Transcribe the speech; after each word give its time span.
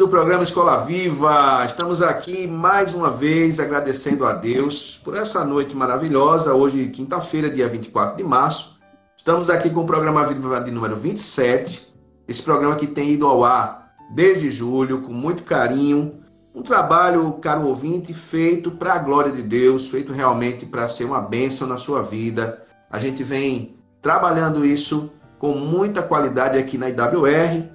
Do 0.00 0.08
programa 0.08 0.42
Escola 0.42 0.78
Viva. 0.78 1.62
Estamos 1.66 2.00
aqui 2.00 2.46
mais 2.46 2.94
uma 2.94 3.10
vez 3.10 3.60
agradecendo 3.60 4.24
a 4.24 4.32
Deus 4.32 4.98
por 5.04 5.14
essa 5.14 5.44
noite 5.44 5.76
maravilhosa. 5.76 6.54
Hoje, 6.54 6.88
quinta-feira, 6.88 7.50
dia 7.50 7.68
24 7.68 8.16
de 8.16 8.24
março. 8.24 8.78
Estamos 9.14 9.50
aqui 9.50 9.68
com 9.68 9.80
o 9.80 9.86
programa 9.86 10.24
Viva 10.24 10.58
de 10.62 10.70
número 10.70 10.96
27. 10.96 11.86
Esse 12.26 12.42
programa 12.42 12.76
que 12.76 12.86
tem 12.86 13.10
ido 13.10 13.26
ao 13.26 13.44
ar 13.44 13.92
desde 14.14 14.50
julho, 14.50 15.02
com 15.02 15.12
muito 15.12 15.42
carinho. 15.42 16.14
Um 16.54 16.62
trabalho, 16.62 17.34
caro 17.34 17.66
ouvinte, 17.66 18.14
feito 18.14 18.70
para 18.70 18.94
a 18.94 18.98
glória 18.98 19.30
de 19.30 19.42
Deus, 19.42 19.88
feito 19.88 20.14
realmente 20.14 20.64
para 20.64 20.88
ser 20.88 21.04
uma 21.04 21.20
bênção 21.20 21.68
na 21.68 21.76
sua 21.76 22.00
vida. 22.00 22.64
A 22.90 22.98
gente 22.98 23.22
vem 23.22 23.76
trabalhando 24.00 24.64
isso 24.64 25.12
com 25.38 25.52
muita 25.52 26.02
qualidade 26.02 26.56
aqui 26.56 26.78
na 26.78 26.88
IWR 26.88 27.68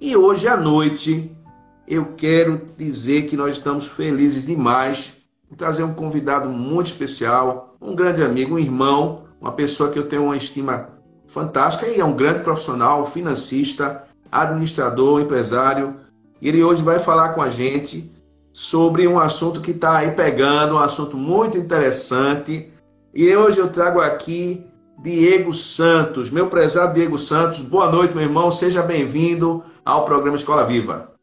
e 0.00 0.16
hoje 0.16 0.48
à 0.48 0.56
noite 0.56 1.36
eu 1.88 2.12
quero 2.16 2.60
dizer 2.76 3.22
que 3.22 3.36
nós 3.36 3.56
estamos 3.56 3.86
felizes 3.86 4.44
demais 4.44 5.14
por 5.48 5.56
trazer 5.56 5.82
um 5.82 5.94
convidado 5.94 6.48
muito 6.50 6.88
especial, 6.88 7.74
um 7.80 7.94
grande 7.94 8.22
amigo, 8.22 8.56
um 8.56 8.58
irmão, 8.58 9.22
uma 9.40 9.52
pessoa 9.52 9.88
que 9.88 9.98
eu 9.98 10.06
tenho 10.06 10.24
uma 10.24 10.36
estima 10.36 10.90
fantástica 11.26 11.86
e 11.86 11.98
é 11.98 12.04
um 12.04 12.12
grande 12.12 12.40
profissional, 12.40 13.06
financista, 13.06 14.04
administrador, 14.30 15.22
empresário. 15.22 15.96
E 16.42 16.48
ele 16.48 16.62
hoje 16.62 16.82
vai 16.82 16.98
falar 16.98 17.30
com 17.30 17.40
a 17.40 17.48
gente 17.48 18.12
sobre 18.52 19.08
um 19.08 19.18
assunto 19.18 19.62
que 19.62 19.70
está 19.70 19.96
aí 19.98 20.10
pegando, 20.10 20.74
um 20.74 20.78
assunto 20.78 21.16
muito 21.16 21.56
interessante. 21.56 22.70
E 23.14 23.34
hoje 23.34 23.60
eu 23.60 23.68
trago 23.68 24.00
aqui 24.00 24.66
Diego 25.02 25.54
Santos, 25.54 26.28
meu 26.28 26.48
prezado 26.48 26.92
Diego 26.92 27.18
Santos. 27.18 27.62
Boa 27.62 27.90
noite, 27.90 28.14
meu 28.14 28.24
irmão. 28.24 28.50
Seja 28.50 28.82
bem-vindo 28.82 29.62
ao 29.86 30.04
programa 30.04 30.36
Escola 30.36 30.66
Viva. 30.66 31.17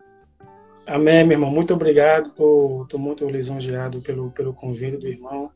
Amém, 0.88 1.24
meu 1.24 1.36
irmão. 1.36 1.50
Muito 1.50 1.74
obrigado. 1.74 2.28
Estou 2.28 3.00
muito 3.00 3.26
lisonjeado 3.28 4.02
pelo, 4.02 4.32
pelo 4.32 4.54
convite 4.54 4.98
do 4.98 5.08
irmão 5.08 5.52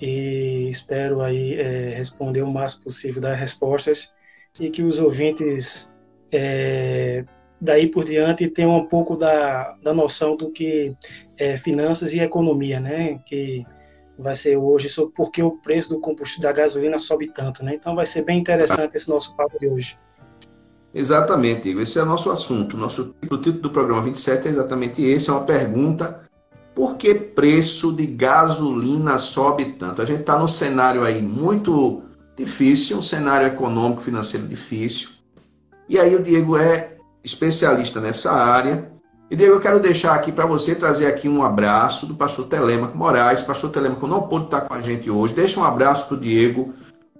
e 0.00 0.68
espero 0.68 1.22
aí 1.22 1.54
é, 1.54 1.94
responder 1.94 2.42
o 2.42 2.50
máximo 2.50 2.84
possível 2.84 3.22
das 3.22 3.38
respostas 3.38 4.12
e 4.60 4.68
que 4.68 4.82
os 4.82 4.98
ouvintes 4.98 5.90
é, 6.32 7.24
daí 7.60 7.88
por 7.88 8.04
diante 8.04 8.48
tenham 8.48 8.76
um 8.76 8.86
pouco 8.86 9.16
da, 9.16 9.76
da 9.82 9.94
noção 9.94 10.36
do 10.36 10.50
que 10.50 10.96
é 11.38 11.56
finanças 11.56 12.12
e 12.12 12.20
economia, 12.20 12.80
né? 12.80 13.20
Que 13.24 13.64
vai 14.18 14.34
ser 14.34 14.56
hoje 14.56 14.88
sobre 14.88 15.14
por 15.14 15.30
que 15.30 15.42
o 15.42 15.58
preço 15.58 15.90
do 15.90 16.00
combustível 16.00 16.42
da 16.42 16.52
gasolina 16.52 16.98
sobe 16.98 17.32
tanto, 17.32 17.64
né? 17.64 17.74
Então 17.74 17.94
vai 17.94 18.06
ser 18.06 18.22
bem 18.22 18.38
interessante 18.38 18.96
esse 18.96 19.08
nosso 19.08 19.36
papo 19.36 19.58
de 19.58 19.68
hoje. 19.68 19.98
Exatamente, 20.98 21.68
Igor. 21.68 21.82
Esse 21.82 21.98
é 21.98 22.02
o 22.02 22.06
nosso 22.06 22.30
assunto. 22.30 22.76
Nosso, 22.76 23.14
o 23.30 23.36
título 23.36 23.62
do 23.62 23.70
programa 23.70 24.02
27 24.02 24.48
é 24.48 24.50
exatamente 24.50 25.02
esse, 25.02 25.28
é 25.28 25.32
uma 25.32 25.44
pergunta. 25.44 26.22
Por 26.74 26.96
que 26.96 27.14
preço 27.14 27.92
de 27.92 28.06
gasolina 28.06 29.18
sobe 29.18 29.66
tanto? 29.66 30.00
A 30.00 30.06
gente 30.06 30.20
está 30.20 30.38
num 30.38 30.48
cenário 30.48 31.04
aí 31.04 31.20
muito 31.20 32.02
difícil, 32.34 32.96
um 32.96 33.02
cenário 33.02 33.46
econômico, 33.46 34.00
financeiro 34.00 34.46
difícil. 34.46 35.10
E 35.88 35.98
aí 35.98 36.14
o 36.16 36.22
Diego 36.22 36.56
é 36.56 36.96
especialista 37.22 38.00
nessa 38.00 38.32
área 38.32 38.90
e 39.28 39.34
Diego, 39.34 39.54
eu 39.54 39.60
quero 39.60 39.80
deixar 39.80 40.14
aqui 40.14 40.30
para 40.30 40.46
você 40.46 40.74
trazer 40.74 41.08
aqui 41.08 41.28
um 41.28 41.42
abraço 41.42 42.06
do 42.06 42.14
pastor 42.14 42.46
Telemaco 42.46 42.96
Moraes. 42.96 43.42
Pastor 43.42 43.70
Telemaco 43.70 44.06
não 44.06 44.22
pôde 44.22 44.44
estar 44.44 44.60
com 44.60 44.72
a 44.72 44.80
gente 44.80 45.10
hoje. 45.10 45.34
Deixa 45.34 45.58
um 45.58 45.64
abraço 45.64 46.06
para 46.06 46.16
o 46.16 46.20
Diego. 46.20 46.72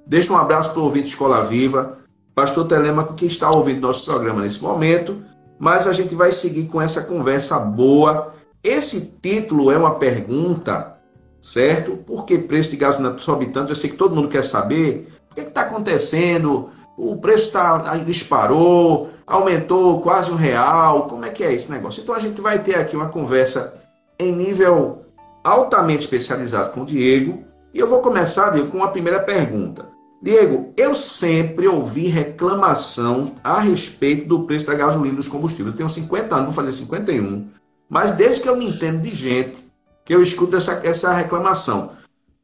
Deixa 0.07 0.33
um 0.33 0.37
abraço 0.37 0.71
para 0.71 0.81
o 0.81 0.85
ouvinte 0.85 1.09
Escola 1.09 1.45
Viva. 1.45 1.99
Pastor 2.37 2.69
Telemaco 2.69 3.15
que 3.15 3.25
está 3.25 3.51
ouvindo 3.51 3.81
nosso 3.81 4.05
programa 4.05 4.43
nesse 4.43 4.63
momento. 4.63 5.23
Mas 5.59 5.87
a 5.87 5.95
gente 5.95 6.15
vai 6.15 6.33
seguir 6.33 6.67
com 6.67 6.83
essa 6.83 7.01
conversa 7.01 7.59
boa. 7.59 8.35
Esse 8.63 9.17
título 9.23 9.71
é 9.71 9.79
uma 9.79 9.95
pergunta, 9.95 10.99
certo? 11.41 11.97
Por 11.97 12.27
que 12.27 12.37
preço 12.37 12.73
de 12.73 12.77
gasolina 12.77 13.17
sobe 13.17 13.47
tanto? 13.47 13.73
Eu 13.73 13.77
sei 13.77 13.89
que 13.89 13.97
todo 13.97 14.15
mundo 14.15 14.29
quer 14.29 14.45
saber. 14.45 15.09
O 15.31 15.35
que 15.35 15.41
está 15.41 15.63
acontecendo? 15.63 16.69
O 16.99 17.17
preço 17.17 17.53
tá, 17.53 17.79
disparou, 18.05 19.09
aumentou 19.27 20.03
quase 20.03 20.31
um 20.31 20.37
real. 20.37 21.07
Como 21.07 21.25
é 21.25 21.31
que 21.31 21.43
é 21.43 21.55
esse 21.55 21.71
negócio? 21.71 22.03
Então 22.03 22.15
a 22.15 22.19
gente 22.21 22.43
vai 22.43 22.59
ter 22.59 22.75
aqui 22.75 22.95
uma 22.95 23.09
conversa 23.09 23.81
em 24.21 24.33
nível 24.33 25.07
altamente 25.43 26.01
especializado 26.01 26.73
com 26.73 26.83
o 26.83 26.87
Diego. 26.87 27.45
E 27.73 27.79
eu 27.79 27.89
vou 27.89 28.01
começar, 28.01 28.51
Diego, 28.51 28.69
com 28.69 28.85
a 28.85 28.89
primeira 28.89 29.21
pergunta. 29.21 29.96
Diego, 30.23 30.73
eu 30.77 30.95
sempre 30.95 31.69
ouvi 31.69 32.07
reclamação 32.07 33.37
a 33.45 33.61
respeito 33.61 34.27
do 34.27 34.45
preço 34.45 34.67
da 34.67 34.75
gasolina 34.75 35.17
dos 35.17 35.29
combustíveis. 35.29 35.73
Eu 35.73 35.77
tenho 35.77 35.89
50 35.89 36.35
anos, 36.35 36.47
vou 36.47 36.55
fazer 36.55 36.73
51. 36.73 37.49
Mas 37.89 38.13
desde 38.13 38.41
que 38.41 38.49
eu 38.49 38.57
me 38.57 38.69
entendo 38.69 39.03
de 39.03 39.15
gente, 39.15 39.67
que 40.07 40.15
eu 40.15 40.23
escuto 40.23 40.57
essa, 40.57 40.81
essa 40.85 41.13
reclamação. 41.13 41.91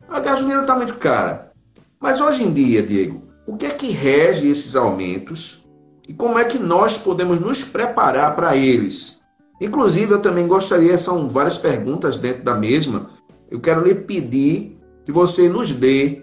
A 0.08 0.20
gasolina 0.20 0.60
está 0.62 0.76
muito 0.76 0.96
cara. 0.96 1.52
Mas 1.98 2.20
hoje 2.20 2.42
em 2.42 2.52
dia, 2.52 2.82
Diego, 2.82 3.22
o 3.46 3.56
que 3.56 3.66
é 3.66 3.70
que 3.70 3.90
rege 3.92 4.48
esses 4.48 4.74
aumentos 4.74 5.62
e 6.06 6.12
como 6.12 6.38
é 6.38 6.44
que 6.44 6.58
nós 6.58 6.98
podemos 6.98 7.38
nos 7.38 7.62
preparar 7.62 8.34
para 8.34 8.56
eles? 8.56 9.20
Inclusive, 9.60 10.12
eu 10.12 10.20
também 10.20 10.48
gostaria, 10.48 10.98
são 10.98 11.28
várias 11.28 11.56
perguntas 11.56 12.18
dentro 12.18 12.42
da 12.42 12.54
mesma, 12.54 13.10
eu 13.48 13.60
quero 13.60 13.84
lhe 13.84 13.94
pedir 13.94 14.76
que 15.04 15.12
você 15.12 15.48
nos 15.48 15.72
dê 15.72 16.21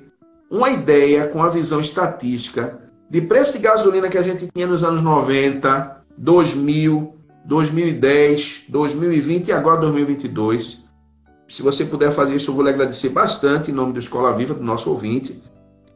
uma 0.49 0.69
ideia 0.69 1.27
com 1.27 1.43
a 1.43 1.49
visão 1.49 1.79
estatística 1.79 2.79
de 3.09 3.21
preço 3.21 3.53
de 3.53 3.59
gasolina 3.59 4.09
que 4.09 4.17
a 4.17 4.21
gente 4.21 4.49
tinha 4.53 4.67
nos 4.67 4.83
anos 4.83 5.01
90, 5.01 6.03
2000, 6.17 7.15
2010, 7.45 8.65
2020 8.69 9.47
e 9.47 9.51
agora 9.51 9.81
2022. 9.81 10.89
Se 11.47 11.63
você 11.63 11.85
puder 11.85 12.11
fazer 12.11 12.35
isso, 12.35 12.51
eu 12.51 12.55
vou 12.55 12.63
lhe 12.63 12.69
agradecer 12.69 13.09
bastante 13.09 13.71
em 13.71 13.73
nome 13.73 13.93
do 13.93 13.99
Escola 13.99 14.33
Viva, 14.33 14.53
do 14.53 14.63
nosso 14.63 14.89
ouvinte. 14.89 15.41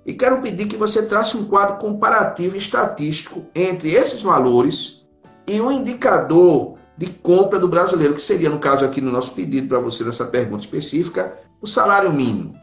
E 0.06 0.14
quero 0.14 0.41
pedir 0.41 0.68
que 0.68 0.75
você 0.75 1.03
trace 1.03 1.38
um 1.38 1.46
quadro 1.46 1.78
comparativo 1.78 2.58
estatístico 2.58 3.46
entre 3.56 3.91
esses 3.91 4.24
valores 4.24 5.06
e 5.47 5.62
um 5.62 5.72
indicador 5.72 6.78
de 6.97 7.08
compra 7.08 7.59
do 7.59 7.68
brasileiro, 7.68 8.14
que 8.14 8.22
seria, 8.22 8.50
no 8.50 8.59
caso 8.59 8.85
aqui 8.85 9.00
no 9.00 9.12
nosso 9.12 9.34
pedido 9.34 9.68
para 9.68 9.80
você 9.80 10.03
nessa 10.03 10.25
pergunta 10.25 10.64
específica, 10.64 11.38
o 11.62 11.68
salário 11.68 12.12
mínimo. 12.12 12.56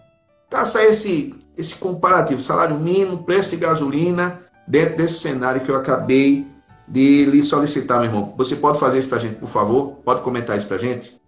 Traça 0.49 0.83
esse, 0.85 1.35
esse 1.61 1.77
comparativo, 1.77 2.41
salário 2.41 2.79
mínimo, 2.79 3.23
preço 3.23 3.51
de 3.51 3.57
gasolina, 3.59 4.43
dentro 4.67 4.97
desse 4.97 5.21
cenário 5.21 5.61
que 5.61 5.71
eu 5.71 5.77
acabei 5.77 6.47
de 6.89 7.25
lhe 7.27 7.43
solicitar, 7.43 7.99
meu 8.01 8.09
irmão. 8.09 8.35
Você 8.37 8.57
pode 8.57 8.79
fazer 8.79 8.99
isso 8.99 9.09
para 9.09 9.19
a 9.19 9.21
gente, 9.21 9.37
por 9.37 9.49
favor? 9.49 9.97
Pode 10.05 10.23
comentar 10.23 10.57
isso 10.57 10.67
para 10.67 10.77
a 10.77 10.81
gente? 10.81 11.21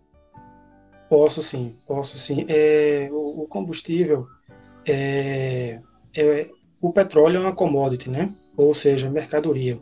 Posso 1.09 1.43
sim, 1.43 1.75
posso 1.87 2.19
sim. 2.19 2.47
É, 2.49 3.09
o, 3.13 3.47
combustível, 3.49 4.27
é, 4.87 5.79
é, 6.17 6.49
o 6.81 6.93
petróleo 6.93 7.37
é 7.37 7.41
uma 7.41 7.55
commodity, 7.55 8.09
né? 8.09 8.33
Ou 8.57 8.73
seja, 8.73 9.11
mercadoria, 9.11 9.79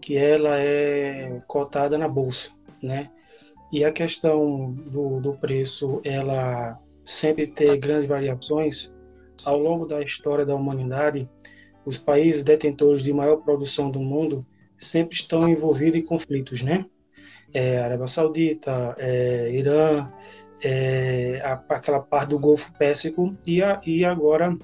que 0.00 0.16
ela 0.16 0.58
é 0.58 1.38
cotada 1.46 1.96
na 1.96 2.08
bolsa, 2.08 2.50
né? 2.82 3.10
E 3.72 3.84
a 3.84 3.92
questão 3.92 4.72
do, 4.72 5.20
do 5.20 5.32
preço, 5.34 6.00
ela 6.04 6.78
sempre 7.04 7.46
ter 7.46 7.76
grandes 7.78 8.08
variações 8.08 8.92
ao 9.44 9.58
longo 9.58 9.86
da 9.86 10.00
história 10.02 10.44
da 10.44 10.54
humanidade. 10.54 11.28
Os 11.84 11.98
países 11.98 12.42
detentores 12.42 13.02
de 13.02 13.12
maior 13.12 13.36
produção 13.36 13.90
do 13.90 14.00
mundo 14.00 14.44
sempre 14.76 15.14
estão 15.14 15.38
envolvidos 15.48 16.00
em 16.00 16.04
conflitos, 16.04 16.62
né? 16.62 16.84
É, 17.52 17.78
Arábia 17.78 18.08
Saudita, 18.08 18.94
é, 18.98 19.48
Irã, 19.50 20.10
é, 20.62 21.40
a, 21.44 21.52
aquela 21.74 22.00
parte 22.00 22.30
do 22.30 22.38
Golfo 22.38 22.72
Pérsico 22.78 23.36
e, 23.46 23.62
a, 23.62 23.80
e 23.86 24.04
agora 24.04 24.56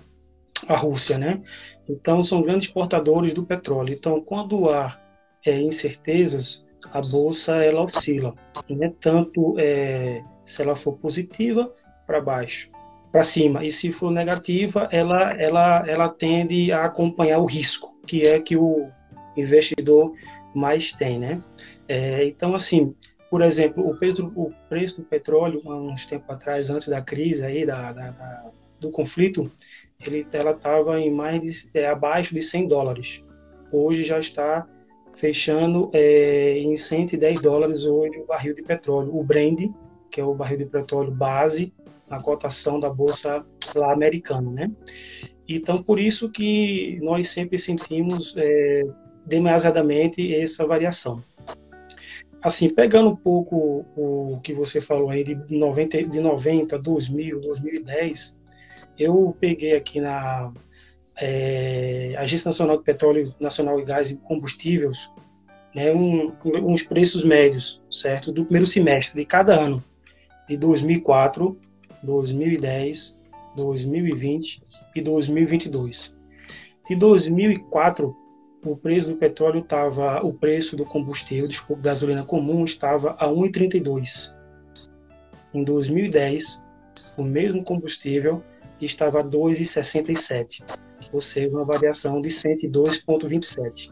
a 0.68 0.76
Rússia, 0.76 1.18
né? 1.18 1.40
Então 1.88 2.22
são 2.22 2.42
grandes 2.42 2.66
exportadores 2.66 3.34
do 3.34 3.44
petróleo. 3.44 3.94
Então, 3.94 4.20
quando 4.20 4.68
há 4.70 4.98
é, 5.44 5.60
incertezas 5.60 6.64
a 6.92 7.00
bolsa 7.00 7.64
ela 7.64 7.82
oscila, 7.82 8.34
não 8.68 8.82
é 8.82 8.92
tanto 9.00 9.54
é, 9.58 10.22
se 10.44 10.62
ela 10.62 10.74
for 10.74 10.94
positiva 10.98 11.70
para 12.06 12.20
baixo, 12.20 12.70
para 13.12 13.22
cima, 13.22 13.62
e 13.62 13.70
se 13.70 13.92
for 13.92 14.10
negativa, 14.10 14.88
ela, 14.90 15.34
ela, 15.34 15.84
ela 15.86 16.08
tende 16.08 16.72
a 16.72 16.86
acompanhar 16.86 17.40
o 17.40 17.44
risco, 17.44 17.94
que 18.06 18.22
é 18.22 18.40
que 18.40 18.56
o 18.56 18.88
investidor 19.36 20.14
mais 20.54 20.94
tem, 20.94 21.18
né? 21.18 21.38
É, 21.86 22.24
então, 22.24 22.54
assim, 22.54 22.94
por 23.30 23.42
exemplo, 23.42 23.86
o, 23.86 23.94
petro, 23.98 24.32
o, 24.34 24.50
preço 24.68 24.96
do 24.96 25.02
petróleo, 25.02 25.60
há 25.66 25.76
uns 25.76 26.06
tempos 26.06 26.30
atrás, 26.30 26.70
antes 26.70 26.88
da 26.88 27.02
crise 27.02 27.44
aí, 27.44 27.66
da, 27.66 27.92
da, 27.92 28.10
da 28.10 28.50
do 28.80 28.90
conflito, 28.90 29.50
ele, 30.04 30.26
ela 30.32 30.50
estava 30.50 30.98
em 30.98 31.10
mais 31.10 31.40
de, 31.40 31.78
é, 31.78 31.88
abaixo 31.88 32.34
de 32.34 32.42
100 32.42 32.68
dólares. 32.68 33.22
Hoje 33.70 34.04
já 34.04 34.18
está 34.18 34.66
fechando 35.14 35.90
é, 35.92 36.58
em 36.58 36.76
110 36.76 37.40
dólares 37.40 37.84
hoje 37.84 38.18
o 38.18 38.26
barril 38.26 38.54
de 38.54 38.62
petróleo. 38.62 39.14
O 39.16 39.22
Brent, 39.22 39.70
que 40.10 40.20
é 40.20 40.24
o 40.24 40.34
barril 40.34 40.58
de 40.58 40.66
petróleo 40.66 41.10
base 41.10 41.72
na 42.12 42.22
cotação 42.22 42.78
da 42.78 42.90
bolsa 42.90 43.44
lá 43.74 43.92
americana, 43.92 44.50
né? 44.50 44.70
Então, 45.48 45.82
por 45.82 45.98
isso 45.98 46.30
que 46.30 46.98
nós 47.02 47.28
sempre 47.30 47.58
sentimos 47.58 48.34
é, 48.36 48.82
demasiadamente 49.26 50.34
essa 50.34 50.66
variação. 50.66 51.22
Assim, 52.42 52.68
pegando 52.68 53.10
um 53.10 53.16
pouco 53.16 53.86
o 53.96 54.40
que 54.42 54.52
você 54.52 54.80
falou 54.80 55.10
aí 55.10 55.24
de 55.24 55.34
90, 55.56 56.04
de 56.04 56.20
90 56.20 56.78
2000, 56.78 57.40
2010, 57.40 58.38
eu 58.98 59.36
peguei 59.40 59.74
aqui 59.74 60.00
na 60.00 60.52
é, 61.20 62.14
Agência 62.18 62.48
Nacional 62.48 62.78
de 62.78 62.84
Petróleo 62.84 63.24
Nacional 63.40 63.80
e 63.80 63.84
Gás 63.84 64.10
e 64.10 64.16
Combustíveis 64.16 65.08
né, 65.74 65.92
um, 65.92 66.32
uns 66.44 66.82
preços 66.82 67.24
médios, 67.24 67.80
certo, 67.90 68.32
do 68.32 68.44
primeiro 68.44 68.66
semestre 68.66 69.20
de 69.20 69.24
cada 69.24 69.54
ano, 69.54 69.82
de 70.48 70.56
2004, 70.56 71.58
2010, 72.02 73.18
2020 73.56 74.62
e 74.94 75.00
2022. 75.00 76.14
De 76.88 76.96
2004 76.96 78.16
o 78.64 78.76
preço 78.76 79.08
do 79.08 79.16
petróleo 79.16 79.60
estava, 79.60 80.24
o 80.24 80.32
preço 80.32 80.76
do 80.76 80.84
combustível, 80.84 81.48
desculpa, 81.48 81.82
gasolina 81.82 82.24
comum 82.24 82.64
estava 82.64 83.16
a 83.18 83.26
1,32. 83.26 84.32
Em 85.52 85.64
2010, 85.64 86.64
o 87.18 87.22
mesmo 87.22 87.64
combustível 87.64 88.42
estava 88.80 89.20
a 89.20 89.24
2,67, 89.24 90.64
ou 91.12 91.20
seja, 91.20 91.48
uma 91.48 91.64
variação 91.64 92.20
de 92.20 92.28
102,27. 92.28 93.90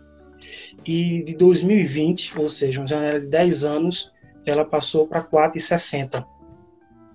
E 0.87 1.23
de 1.25 1.37
2020, 1.37 2.39
ou 2.39 2.49
seja, 2.49 2.81
uma 2.81 2.87
janela 2.87 3.21
de 3.21 3.27
10 3.27 3.65
anos, 3.65 4.11
ela 4.47 4.65
passou 4.65 5.06
para 5.06 5.23
4,60. 5.23 6.25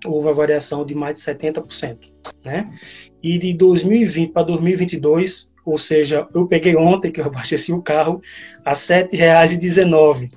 Houve 0.06 0.28
uma 0.28 0.34
variação 0.34 0.84
de 0.84 0.94
mais 0.94 1.18
de 1.18 1.24
70%. 1.24 1.98
Né? 2.44 2.72
E 3.22 3.38
de 3.38 3.52
2020 3.54 4.32
para 4.32 4.42
2022, 4.42 5.50
ou 5.64 5.76
seja, 5.76 6.28
eu 6.34 6.46
peguei 6.46 6.76
ontem 6.76 7.10
que 7.10 7.20
eu 7.20 7.26
abasteci 7.26 7.72
o 7.72 7.82
carro 7.82 8.20
a 8.64 8.70
R$ 8.70 8.76
7,19, 8.76 10.32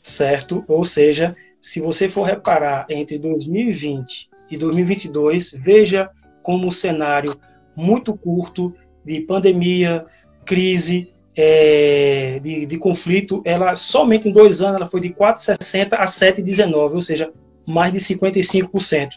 certo? 0.00 0.64
Ou 0.66 0.84
seja, 0.84 1.34
se 1.60 1.80
você 1.80 2.08
for 2.08 2.24
reparar 2.24 2.86
entre 2.90 3.18
2020 3.18 4.28
e 4.50 4.58
2022, 4.58 5.52
veja 5.64 6.10
como 6.42 6.68
o 6.68 6.72
cenário 6.72 7.34
muito 7.76 8.14
curto 8.14 8.74
de 9.04 9.20
pandemia, 9.20 10.04
crise, 10.44 11.08
é, 11.36 12.38
de, 12.42 12.66
de, 12.66 12.78
conflito, 12.78 13.40
ela 13.44 13.74
somente 13.74 14.28
em 14.28 14.32
dois 14.32 14.60
anos 14.60 14.76
ela 14.76 14.86
foi 14.86 15.00
de 15.00 15.10
4,60 15.10 15.92
a 15.92 16.04
7,19, 16.04 16.94
ou 16.94 17.00
seja, 17.00 17.32
mais 17.66 17.92
de 17.92 17.98
55%. 17.98 19.10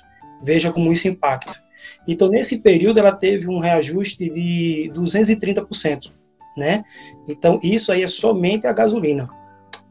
Veja 0.44 0.72
como 0.72 0.92
isso 0.92 1.08
impacta. 1.08 1.54
Então, 2.08 2.30
nesse 2.30 2.60
período, 2.60 3.00
ela 3.00 3.12
teve 3.12 3.50
um 3.50 3.60
reajuste 3.60 4.30
de 4.30 4.92
230%. 4.94 6.12
Né? 6.58 6.84
Então, 7.28 7.60
isso 7.62 7.92
aí 7.92 8.04
é 8.04 8.08
somente 8.08 8.68
a 8.68 8.74
gasolina. 8.74 9.30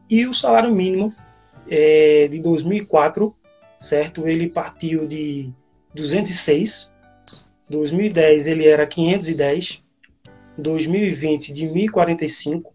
E 0.09 0.25
o 0.25 0.33
salário 0.33 0.73
mínimo 0.73 1.13
é, 1.69 2.27
de 2.27 2.39
2004, 2.39 3.31
certo? 3.77 4.27
Ele 4.27 4.51
partiu 4.51 5.07
de 5.07 5.51
206. 5.93 6.93
2010 7.69 8.47
ele 8.47 8.67
era 8.67 8.87
510. 8.87 9.83
2020 10.57 11.51
de 11.51 11.65
1045 11.67 12.73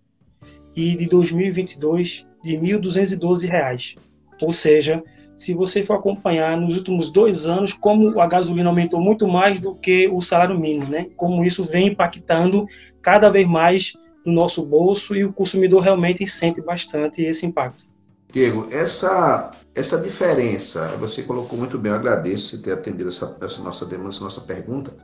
e 0.76 0.96
de 0.96 1.06
2022 1.06 2.26
de 2.42 2.56
1.212 2.56 3.48
reais. 3.48 3.94
Ou 4.42 4.52
seja, 4.52 5.02
se 5.40 5.54
você 5.54 5.82
for 5.82 5.94
acompanhar 5.94 6.54
nos 6.54 6.76
últimos 6.76 7.10
dois 7.10 7.46
anos, 7.46 7.72
como 7.72 8.20
a 8.20 8.26
gasolina 8.26 8.68
aumentou 8.68 9.00
muito 9.00 9.26
mais 9.26 9.58
do 9.58 9.74
que 9.74 10.06
o 10.06 10.20
salário 10.20 10.60
mínimo, 10.60 10.90
né? 10.90 11.06
Como 11.16 11.42
isso 11.42 11.64
vem 11.64 11.88
impactando 11.88 12.66
cada 13.00 13.30
vez 13.30 13.48
mais 13.48 13.94
no 14.24 14.34
nosso 14.34 14.62
bolso 14.62 15.16
e 15.16 15.24
o 15.24 15.32
consumidor 15.32 15.80
realmente 15.82 16.26
sente 16.26 16.60
bastante 16.60 17.22
esse 17.22 17.46
impacto. 17.46 17.86
Diego, 18.30 18.68
essa, 18.70 19.50
essa 19.74 19.98
diferença, 20.02 20.94
você 21.00 21.22
colocou 21.22 21.58
muito 21.58 21.78
bem, 21.78 21.90
eu 21.90 21.96
agradeço 21.96 22.58
você 22.58 22.62
ter 22.62 22.72
atendido 22.74 23.08
essa, 23.08 23.34
essa 23.40 23.62
nossa 23.62 23.86
demanda, 23.86 24.10
essa 24.10 24.24
nossa 24.24 24.42
pergunta. 24.42 24.94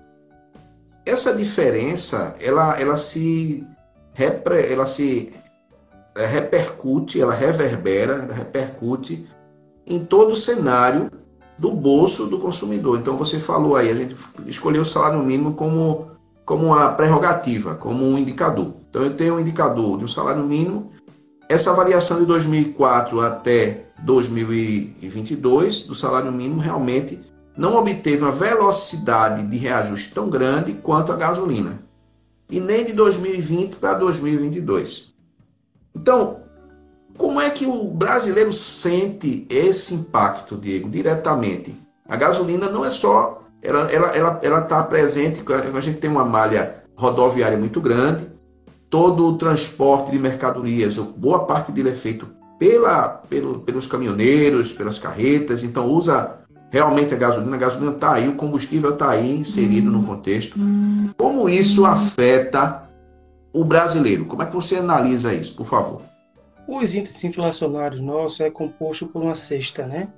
Essa 1.06 1.34
diferença, 1.34 2.36
ela, 2.42 2.78
ela 2.78 2.98
se 2.98 3.66
ela 4.70 4.84
se 4.84 5.32
é, 6.14 6.26
repercute, 6.26 7.20
ela 7.20 7.34
reverbera, 7.34 8.12
ela 8.12 8.34
repercute 8.34 9.26
em 9.86 10.04
todo 10.04 10.32
o 10.32 10.36
cenário 10.36 11.10
do 11.58 11.72
bolso 11.72 12.26
do 12.26 12.38
consumidor. 12.38 12.98
Então 12.98 13.16
você 13.16 13.38
falou 13.38 13.76
aí, 13.76 13.90
a 13.90 13.94
gente 13.94 14.14
escolheu 14.46 14.82
o 14.82 14.86
salário 14.86 15.22
mínimo 15.22 15.54
como, 15.54 16.10
como 16.44 16.66
uma 16.66 16.90
prerrogativa, 16.90 17.74
como 17.74 18.04
um 18.04 18.18
indicador. 18.18 18.74
Então 18.90 19.02
eu 19.02 19.14
tenho 19.14 19.34
um 19.34 19.40
indicador 19.40 19.98
de 19.98 20.04
um 20.04 20.08
salário 20.08 20.42
mínimo. 20.44 20.90
Essa 21.48 21.72
variação 21.72 22.18
de 22.18 22.26
2004 22.26 23.20
até 23.20 23.86
2022 24.02 25.84
do 25.84 25.94
salário 25.94 26.32
mínimo 26.32 26.60
realmente 26.60 27.20
não 27.56 27.76
obteve 27.76 28.22
uma 28.22 28.32
velocidade 28.32 29.44
de 29.44 29.56
reajuste 29.56 30.12
tão 30.12 30.28
grande 30.28 30.74
quanto 30.74 31.12
a 31.12 31.16
gasolina. 31.16 31.80
E 32.50 32.60
nem 32.60 32.84
de 32.84 32.92
2020 32.92 33.76
para 33.76 33.94
2022. 33.94 35.14
Então, 35.94 36.42
como 37.16 37.40
é 37.40 37.50
que 37.50 37.66
o 37.66 37.84
brasileiro 37.88 38.52
sente 38.52 39.46
esse 39.50 39.94
impacto, 39.94 40.56
Diego, 40.56 40.88
diretamente? 40.88 41.76
A 42.08 42.16
gasolina 42.16 42.68
não 42.68 42.84
é 42.84 42.90
só. 42.90 43.42
Ela 43.62 43.84
está 43.84 43.96
ela, 43.96 44.16
ela, 44.16 44.40
ela 44.42 44.62
tá 44.62 44.82
presente, 44.82 45.42
a 45.52 45.80
gente 45.80 45.98
tem 45.98 46.10
uma 46.10 46.24
malha 46.24 46.84
rodoviária 46.94 47.58
muito 47.58 47.80
grande, 47.80 48.26
todo 48.88 49.26
o 49.26 49.36
transporte 49.36 50.10
de 50.10 50.18
mercadorias, 50.18 50.96
boa 50.98 51.40
parte 51.46 51.72
dele 51.72 51.90
é 51.90 51.94
feito 51.94 52.28
pela, 52.58 53.08
pelo, 53.28 53.58
pelos 53.60 53.86
caminhoneiros, 53.86 54.72
pelas 54.72 54.98
carretas, 54.98 55.62
então 55.62 55.86
usa 55.86 56.38
realmente 56.70 57.14
a 57.14 57.18
gasolina. 57.18 57.56
A 57.56 57.58
gasolina 57.58 57.92
está 57.92 58.12
aí, 58.12 58.28
o 58.28 58.34
combustível 58.34 58.90
está 58.90 59.10
aí 59.10 59.38
inserido 59.38 59.90
no 59.90 60.06
contexto. 60.06 60.58
Como 61.16 61.48
isso 61.48 61.84
afeta 61.84 62.88
o 63.52 63.64
brasileiro? 63.64 64.24
Como 64.24 64.42
é 64.42 64.46
que 64.46 64.54
você 64.54 64.76
analisa 64.76 65.34
isso, 65.34 65.54
por 65.54 65.66
favor? 65.66 66.02
Os 66.68 66.94
índices 66.94 67.22
inflacionários 67.22 68.00
nossos 68.00 68.40
é 68.40 68.50
composto 68.50 69.06
por 69.06 69.22
uma 69.22 69.34
cesta, 69.34 69.86
né? 69.86 70.12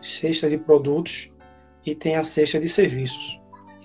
Cesta 0.00 0.48
de 0.48 0.56
produtos 0.56 1.30
e 1.84 1.94
tem 1.94 2.16
a 2.16 2.22
cesta 2.22 2.58
de 2.58 2.68
serviços. 2.68 3.40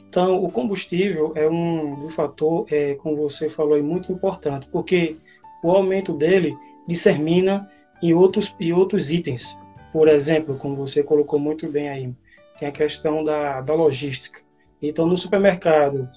Então, 0.07 0.41
o 0.41 0.49
combustível 0.49 1.33
é 1.35 1.45
um, 1.45 2.05
um 2.05 2.07
fator, 2.07 2.65
é, 2.71 2.95
como 2.95 3.17
você 3.17 3.49
falou, 3.49 3.77
é 3.77 3.81
muito 3.81 4.13
importante, 4.13 4.65
porque 4.71 5.17
o 5.61 5.69
aumento 5.71 6.13
dele 6.13 6.55
dissemina 6.87 7.69
em 8.01 8.13
outros, 8.13 8.55
em 8.59 8.71
outros 8.71 9.11
itens. 9.11 9.57
Por 9.91 10.07
exemplo, 10.07 10.57
como 10.57 10.77
você 10.77 11.03
colocou 11.03 11.37
muito 11.37 11.69
bem 11.69 11.89
aí, 11.89 12.15
tem 12.57 12.67
a 12.67 12.71
questão 12.71 13.25
da, 13.25 13.59
da 13.59 13.73
logística. 13.73 14.39
Então, 14.81 15.05
no 15.05 15.17
supermercado, 15.17 16.09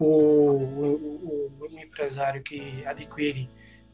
o, 0.00 0.06
o, 0.06 1.52
o 1.60 1.66
empresário 1.78 2.42
que 2.42 2.84
adquire 2.84 3.48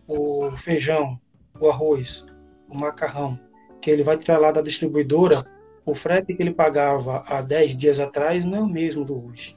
o 0.08 0.56
feijão 0.56 1.20
o 1.60 1.68
arroz, 1.68 2.24
o 2.68 2.78
macarrão, 2.78 3.38
que 3.80 3.90
ele 3.90 4.02
vai 4.02 4.16
tirar 4.16 4.38
lá 4.38 4.50
da 4.50 4.62
distribuidora, 4.62 5.44
o 5.84 5.94
frete 5.94 6.34
que 6.34 6.42
ele 6.42 6.52
pagava 6.52 7.22
há 7.26 7.40
10 7.40 7.76
dias 7.76 8.00
atrás 8.00 8.44
não 8.44 8.58
é 8.58 8.60
o 8.62 8.66
mesmo 8.66 9.04
do 9.04 9.26
hoje. 9.26 9.56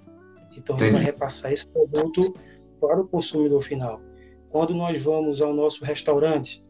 Então 0.56 0.76
Entendi. 0.76 0.92
ele 0.92 0.98
vai 0.98 1.06
repassar 1.06 1.52
esse 1.52 1.68
produto 1.68 2.34
para 2.80 3.00
o 3.00 3.08
consumidor 3.08 3.62
final. 3.62 4.02
Quando 4.50 4.74
nós 4.74 5.02
vamos 5.02 5.42
ao 5.42 5.54
nosso 5.54 5.84
restaurante 5.84 6.62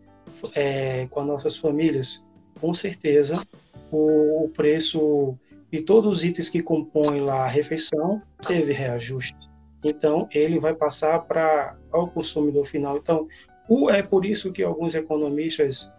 é, 0.54 1.08
com 1.08 1.20
as 1.20 1.26
nossas 1.26 1.58
famílias, 1.58 2.24
com 2.60 2.74
certeza 2.74 3.34
o, 3.92 4.46
o 4.46 4.50
preço 4.50 5.38
e 5.72 5.82
todos 5.82 6.18
os 6.18 6.24
itens 6.24 6.50
que 6.50 6.62
compõem 6.62 7.22
lá 7.22 7.44
a 7.44 7.48
refeição 7.48 8.22
teve 8.46 8.74
reajuste. 8.74 9.50
Então 9.84 10.28
ele 10.32 10.60
vai 10.60 10.74
passar 10.74 11.20
para 11.20 11.76
ao 11.92 12.08
consumidor 12.08 12.66
final. 12.66 12.98
Então 12.98 13.28
é 13.90 14.02
por 14.02 14.26
isso 14.26 14.52
que 14.52 14.64
alguns 14.64 14.96
economistas 14.96 15.90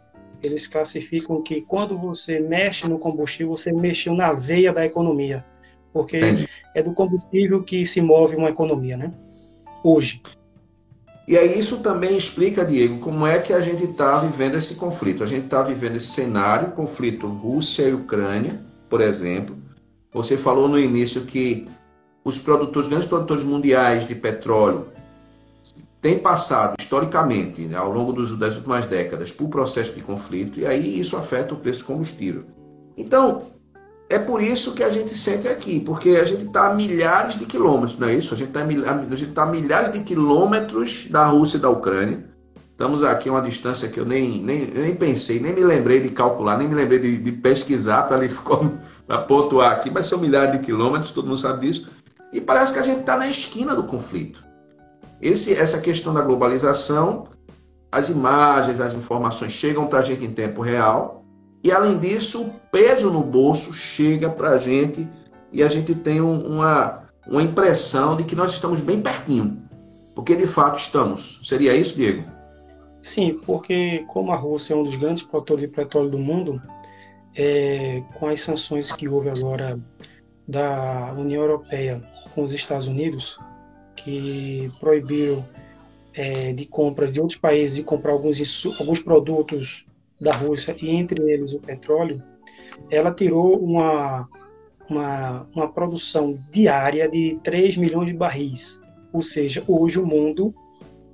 eles 0.42 0.66
classificam 0.66 1.42
que 1.42 1.62
quando 1.62 1.98
você 1.98 2.38
mexe 2.38 2.88
no 2.88 2.98
combustível, 2.98 3.56
você 3.56 3.72
mexeu 3.72 4.14
na 4.14 4.32
veia 4.32 4.72
da 4.72 4.84
economia, 4.84 5.44
porque 5.92 6.20
é 6.74 6.82
do 6.82 6.92
combustível 6.92 7.62
que 7.62 7.86
se 7.86 8.00
move 8.00 8.36
uma 8.36 8.50
economia, 8.50 8.96
né? 8.96 9.12
Hoje. 9.82 10.20
E 11.26 11.38
aí 11.38 11.58
isso 11.58 11.78
também 11.78 12.16
explica, 12.16 12.64
Diego, 12.64 12.98
como 12.98 13.26
é 13.26 13.38
que 13.38 13.52
a 13.54 13.60
gente 13.60 13.84
está 13.84 14.18
vivendo 14.18 14.56
esse 14.56 14.74
conflito. 14.74 15.22
A 15.22 15.26
gente 15.26 15.44
está 15.44 15.62
vivendo 15.62 15.96
esse 15.96 16.08
cenário, 16.08 16.72
conflito 16.72 17.26
Rússia 17.26 17.84
e 17.84 17.94
Ucrânia, 17.94 18.60
por 18.90 19.00
exemplo. 19.00 19.56
Você 20.12 20.36
falou 20.36 20.68
no 20.68 20.78
início 20.78 21.22
que 21.22 21.66
os 22.22 22.38
produtores, 22.38 22.88
grandes 22.88 23.08
produtores 23.08 23.42
mundiais 23.42 24.06
de 24.06 24.14
petróleo 24.14 24.88
têm 26.04 26.18
passado 26.18 26.76
historicamente, 26.78 27.62
né, 27.62 27.78
ao 27.78 27.90
longo 27.90 28.12
dos, 28.12 28.38
das 28.38 28.56
últimas 28.56 28.84
décadas, 28.84 29.32
por 29.32 29.48
processo 29.48 29.94
de 29.94 30.02
conflito, 30.02 30.60
e 30.60 30.66
aí 30.66 31.00
isso 31.00 31.16
afeta 31.16 31.54
o 31.54 31.56
preço 31.56 31.78
do 31.78 31.86
combustível. 31.86 32.44
Então, 32.94 33.46
é 34.10 34.18
por 34.18 34.42
isso 34.42 34.74
que 34.74 34.82
a 34.82 34.90
gente 34.90 35.14
sente 35.16 35.48
aqui, 35.48 35.80
porque 35.80 36.10
a 36.10 36.24
gente 36.24 36.44
está 36.44 36.70
a 36.70 36.74
milhares 36.74 37.36
de 37.38 37.46
quilômetros, 37.46 37.98
não 37.98 38.06
é 38.06 38.12
isso? 38.12 38.34
A 38.34 38.36
gente 38.36 38.48
está 38.48 38.60
tá 39.32 39.44
a 39.44 39.46
milhares 39.46 39.92
de 39.94 40.00
quilômetros 40.00 41.06
da 41.08 41.24
Rússia 41.24 41.56
e 41.56 41.60
da 41.60 41.70
Ucrânia. 41.70 42.22
Estamos 42.70 43.02
aqui 43.02 43.30
a 43.30 43.32
uma 43.32 43.40
distância 43.40 43.88
que 43.88 43.98
eu 43.98 44.04
nem, 44.04 44.42
nem, 44.42 44.66
nem 44.66 44.94
pensei, 44.94 45.40
nem 45.40 45.54
me 45.54 45.64
lembrei 45.64 46.00
de 46.00 46.10
calcular, 46.10 46.58
nem 46.58 46.68
me 46.68 46.74
lembrei 46.74 46.98
de, 46.98 47.16
de 47.16 47.32
pesquisar 47.32 48.02
para 48.02 48.20
pontuar 49.26 49.72
aqui, 49.72 49.90
mas 49.90 50.04
são 50.04 50.18
milhares 50.18 50.52
de 50.52 50.58
quilômetros, 50.58 51.12
todo 51.12 51.26
mundo 51.26 51.38
sabe 51.38 51.66
disso. 51.66 51.88
E 52.30 52.42
parece 52.42 52.74
que 52.74 52.78
a 52.78 52.82
gente 52.82 53.00
está 53.00 53.16
na 53.16 53.26
esquina 53.26 53.74
do 53.74 53.84
conflito. 53.84 54.43
Esse, 55.20 55.52
essa 55.52 55.80
questão 55.80 56.12
da 56.12 56.20
globalização, 56.20 57.24
as 57.90 58.10
imagens, 58.10 58.80
as 58.80 58.92
informações 58.94 59.52
chegam 59.52 59.86
para 59.86 60.00
a 60.00 60.02
gente 60.02 60.24
em 60.24 60.32
tempo 60.32 60.60
real, 60.60 61.24
e 61.62 61.72
além 61.72 61.98
disso, 61.98 62.42
o 62.42 62.50
peso 62.70 63.10
no 63.10 63.22
bolso 63.22 63.72
chega 63.72 64.28
para 64.28 64.50
a 64.50 64.58
gente 64.58 65.08
e 65.50 65.62
a 65.62 65.68
gente 65.68 65.94
tem 65.94 66.20
uma, 66.20 67.04
uma 67.26 67.42
impressão 67.42 68.16
de 68.16 68.24
que 68.24 68.36
nós 68.36 68.52
estamos 68.52 68.82
bem 68.82 69.00
pertinho. 69.00 69.62
Porque 70.14 70.36
de 70.36 70.46
fato 70.46 70.78
estamos. 70.78 71.40
Seria 71.42 71.74
isso, 71.74 71.96
Diego? 71.96 72.24
Sim, 73.00 73.40
porque 73.46 74.04
como 74.08 74.32
a 74.32 74.36
Rússia 74.36 74.74
é 74.74 74.76
um 74.76 74.84
dos 74.84 74.96
grandes 74.96 75.22
produtores 75.22 75.62
de 75.62 75.68
petróleo 75.68 76.10
do 76.10 76.18
mundo, 76.18 76.60
é, 77.34 78.02
com 78.18 78.28
as 78.28 78.40
sanções 78.42 78.92
que 78.92 79.08
houve 79.08 79.28
agora 79.30 79.78
da 80.46 81.14
União 81.16 81.42
Europeia 81.42 82.02
com 82.34 82.42
os 82.42 82.52
Estados 82.52 82.86
Unidos, 82.86 83.38
que 84.04 84.70
proibiram 84.78 85.44
é, 86.12 86.52
de 86.52 86.66
compras 86.66 87.12
de 87.12 87.20
outros 87.20 87.38
países 87.38 87.76
de 87.76 87.82
comprar 87.82 88.12
alguns, 88.12 88.66
alguns 88.78 89.00
produtos 89.00 89.84
da 90.20 90.32
Rússia 90.32 90.76
e 90.80 90.90
entre 90.90 91.20
eles 91.32 91.54
o 91.54 91.58
petróleo, 91.58 92.22
ela 92.90 93.12
tirou 93.12 93.58
uma, 93.58 94.28
uma, 94.88 95.46
uma 95.54 95.72
produção 95.72 96.34
diária 96.52 97.08
de 97.08 97.38
3 97.42 97.76
milhões 97.76 98.08
de 98.08 98.14
barris. 98.14 98.80
Ou 99.12 99.22
seja, 99.22 99.64
hoje 99.66 99.98
o 99.98 100.06
mundo 100.06 100.54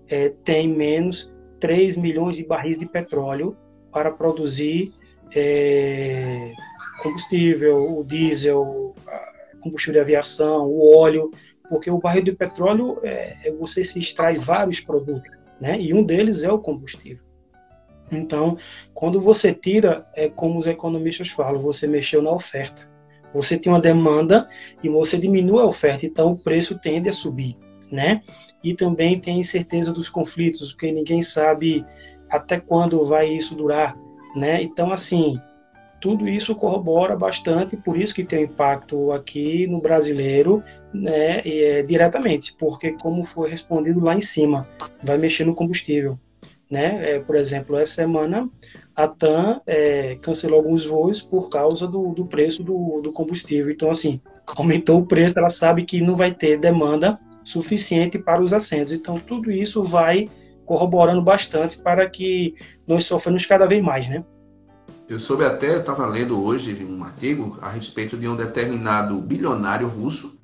é, 0.09 0.29
tem 0.29 0.69
menos 0.69 1.33
3 1.61 1.97
milhões 1.97 2.37
de 2.37 2.45
barris 2.45 2.79
de 2.79 2.87
petróleo 2.87 3.57
para 3.93 4.11
produzir 4.11 4.93
é, 5.35 6.53
combustível, 7.03 7.99
o 7.99 8.05
diesel, 8.05 8.95
combustível 9.61 9.95
de 9.95 10.01
aviação, 10.01 10.67
o 10.67 10.97
óleo, 10.97 11.31
porque 11.71 11.89
o 11.89 11.99
barril 11.99 12.25
de 12.25 12.33
petróleo 12.33 12.99
é, 13.05 13.49
é 13.49 13.53
você 13.53 13.85
se 13.85 14.01
extrai 14.01 14.35
vários 14.35 14.81
produtos, 14.81 15.31
né? 15.61 15.81
E 15.81 15.95
um 15.95 16.03
deles 16.03 16.43
é 16.43 16.51
o 16.51 16.59
combustível. 16.59 17.25
Então, 18.11 18.59
quando 18.93 19.21
você 19.21 19.55
tira, 19.55 20.05
é 20.15 20.29
como 20.29 20.59
os 20.59 20.67
economistas 20.67 21.29
falam, 21.29 21.61
você 21.61 21.87
mexeu 21.87 22.21
na 22.21 22.33
oferta. 22.33 22.91
Você 23.33 23.57
tem 23.57 23.73
uma 23.73 23.81
demanda 23.81 24.49
e 24.83 24.89
você 24.89 25.17
diminui 25.17 25.63
a 25.63 25.67
oferta, 25.67 26.05
então 26.05 26.33
o 26.33 26.39
preço 26.39 26.77
tende 26.81 27.09
a 27.09 27.13
subir, 27.13 27.57
né? 27.91 28.21
E 28.65 28.75
também 28.75 29.21
tem 29.21 29.39
incerteza 29.39 29.93
dos 29.93 30.09
conflitos, 30.09 30.73
porque 30.73 30.91
ninguém 30.91 31.23
sabe 31.23 31.85
até 32.29 32.59
quando 32.59 33.05
vai 33.05 33.29
isso 33.29 33.55
durar, 33.55 33.97
né? 34.35 34.61
Então, 34.61 34.91
assim, 34.91 35.41
tudo 36.01 36.27
isso 36.27 36.55
corrobora 36.55 37.15
bastante, 37.15 37.77
por 37.77 37.97
isso 37.97 38.15
que 38.15 38.25
tem 38.25 38.45
impacto 38.45 39.13
aqui 39.13 39.67
no 39.67 39.81
brasileiro, 39.83 40.63
né, 40.93 41.41
é, 41.45 41.83
diretamente, 41.83 42.55
porque 42.59 42.93
como 42.93 43.25
foi 43.25 43.51
respondido 43.51 44.01
lá 44.01 44.15
em 44.15 44.21
cima, 44.21 44.67
vai 45.03 45.19
mexer 45.19 45.45
no 45.45 45.55
combustível. 45.55 46.19
Né? 46.71 47.17
É, 47.17 47.19
por 47.19 47.35
exemplo, 47.35 47.77
essa 47.77 47.95
semana 47.95 48.49
a 48.95 49.09
TAM 49.09 49.61
é, 49.67 50.17
cancelou 50.23 50.59
alguns 50.59 50.87
voos 50.87 51.21
por 51.21 51.49
causa 51.51 51.87
do, 51.87 52.15
do 52.15 52.25
preço 52.27 52.63
do, 52.63 53.01
do, 53.03 53.13
combustível. 53.13 53.73
Então, 53.73 53.91
assim, 53.91 54.21
aumentou 54.57 55.01
o 55.01 55.07
preço, 55.07 55.37
ela 55.37 55.49
sabe 55.49 55.85
que 55.85 56.01
não 56.01 56.15
vai 56.15 56.33
ter 56.33 56.61
demanda 56.61 57.19
suficiente 57.43 58.21
para 58.21 58.41
os 58.41 58.53
assentos. 58.53 58.93
Então, 58.93 59.19
tudo 59.19 59.51
isso 59.51 59.83
vai 59.83 60.29
corroborando 60.65 61.21
bastante 61.21 61.77
para 61.77 62.09
que 62.09 62.55
nós 62.87 63.05
sofremos 63.05 63.45
cada 63.45 63.67
vez 63.67 63.83
mais, 63.83 64.09
né? 64.09 64.25
Eu 65.11 65.19
soube 65.19 65.45
até, 65.45 65.75
eu 65.75 65.81
estava 65.81 66.07
lendo 66.07 66.43
hoje 66.43 66.83
um 66.85 67.05
artigo 67.05 67.59
a 67.61 67.69
respeito 67.69 68.17
de 68.17 68.27
um 68.27 68.37
determinado 68.37 69.21
bilionário 69.21 69.89
russo 69.89 70.41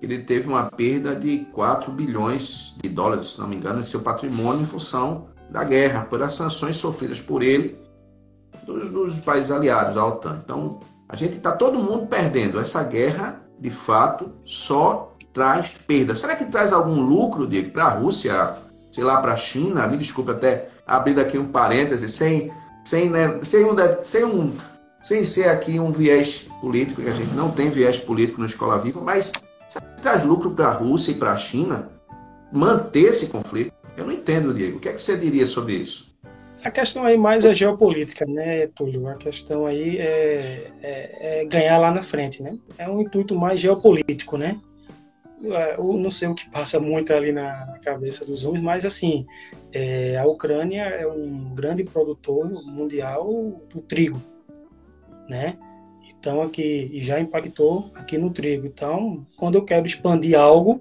ele 0.00 0.18
teve 0.18 0.48
uma 0.48 0.64
perda 0.70 1.14
de 1.14 1.44
4 1.52 1.90
bilhões 1.92 2.74
de 2.82 2.88
dólares, 2.88 3.28
se 3.28 3.40
não 3.40 3.48
me 3.48 3.56
engano, 3.56 3.80
em 3.80 3.84
seu 3.84 4.00
patrimônio 4.00 4.62
em 4.62 4.66
função 4.66 5.26
da 5.50 5.64
guerra, 5.64 6.04
pelas 6.04 6.34
sanções 6.34 6.76
sofridas 6.76 7.20
por 7.20 7.42
ele 7.42 7.76
dos, 8.64 8.90
dos 8.90 9.20
países 9.20 9.50
aliados 9.50 9.96
à 9.96 10.06
OTAN. 10.06 10.40
Então, 10.44 10.80
a 11.08 11.16
gente 11.16 11.36
está 11.36 11.52
todo 11.52 11.82
mundo 11.82 12.06
perdendo. 12.06 12.60
Essa 12.60 12.84
guerra, 12.84 13.40
de 13.58 13.70
fato, 13.70 14.30
só 14.44 15.14
traz 15.32 15.76
perda. 15.86 16.14
Será 16.14 16.36
que 16.36 16.44
traz 16.44 16.72
algum 16.72 17.00
lucro, 17.00 17.48
para 17.72 17.84
a 17.84 17.94
Rússia, 17.94 18.56
sei 18.92 19.02
lá, 19.02 19.20
para 19.20 19.32
a 19.32 19.36
China? 19.36 19.88
Me 19.88 19.96
desculpe 19.96 20.30
até 20.30 20.68
abrir 20.86 21.18
aqui 21.18 21.38
um 21.38 21.48
parêntese, 21.48 22.08
sem, 22.08 22.52
sem, 22.88 23.10
né, 23.10 23.38
sem, 23.42 23.66
um, 23.66 23.76
sem, 24.02 24.24
um, 24.24 24.50
sem 25.02 25.22
ser 25.22 25.50
aqui 25.50 25.78
um 25.78 25.92
viés 25.92 26.46
político, 26.62 27.02
que 27.02 27.08
a 27.10 27.12
gente 27.12 27.34
não 27.34 27.50
tem 27.50 27.68
viés 27.68 28.00
político 28.00 28.40
na 28.40 28.46
Escola 28.46 28.78
Viva, 28.78 29.02
mas 29.02 29.30
traz 30.00 30.24
lucro 30.24 30.52
para 30.52 30.68
a 30.68 30.72
Rússia 30.72 31.12
e 31.12 31.14
para 31.14 31.32
a 31.32 31.36
China 31.36 31.90
manter 32.50 33.04
esse 33.04 33.26
conflito? 33.26 33.72
Eu 33.94 34.06
não 34.06 34.12
entendo, 34.12 34.54
Diego. 34.54 34.78
O 34.78 34.80
que, 34.80 34.88
é 34.88 34.94
que 34.94 35.02
você 35.02 35.18
diria 35.18 35.46
sobre 35.46 35.74
isso? 35.74 36.08
A 36.64 36.70
questão 36.70 37.04
aí 37.04 37.18
mais 37.18 37.44
é 37.44 37.52
geopolítica, 37.52 38.24
né, 38.24 38.66
Túlio? 38.68 39.06
A 39.06 39.16
questão 39.16 39.66
aí 39.66 39.98
é, 39.98 40.70
é, 40.82 41.42
é 41.42 41.44
ganhar 41.44 41.76
lá 41.78 41.92
na 41.92 42.02
frente, 42.02 42.42
né? 42.42 42.56
É 42.78 42.88
um 42.88 43.02
intuito 43.02 43.34
mais 43.34 43.60
geopolítico, 43.60 44.38
né? 44.38 44.58
É, 45.42 45.76
eu 45.76 45.92
não 45.94 46.10
sei 46.10 46.28
o 46.28 46.34
que 46.34 46.50
passa 46.50 46.80
muito 46.80 47.12
ali 47.12 47.30
na, 47.32 47.78
cabeça 47.82 48.24
dos 48.24 48.44
homens, 48.44 48.62
mas 48.62 48.84
assim, 48.84 49.26
é, 49.72 50.16
a 50.16 50.26
Ucrânia 50.26 50.82
é 50.82 51.06
um 51.06 51.54
grande 51.54 51.84
produtor 51.84 52.50
mundial 52.66 53.62
do 53.70 53.80
trigo, 53.80 54.20
né? 55.28 55.56
Então 56.08 56.42
aqui 56.42 56.90
e 56.92 57.00
já 57.00 57.20
impactou 57.20 57.90
aqui 57.94 58.18
no 58.18 58.30
trigo. 58.30 58.66
Então, 58.66 59.24
quando 59.36 59.56
eu 59.56 59.64
quero 59.64 59.86
expandir 59.86 60.38
algo, 60.38 60.80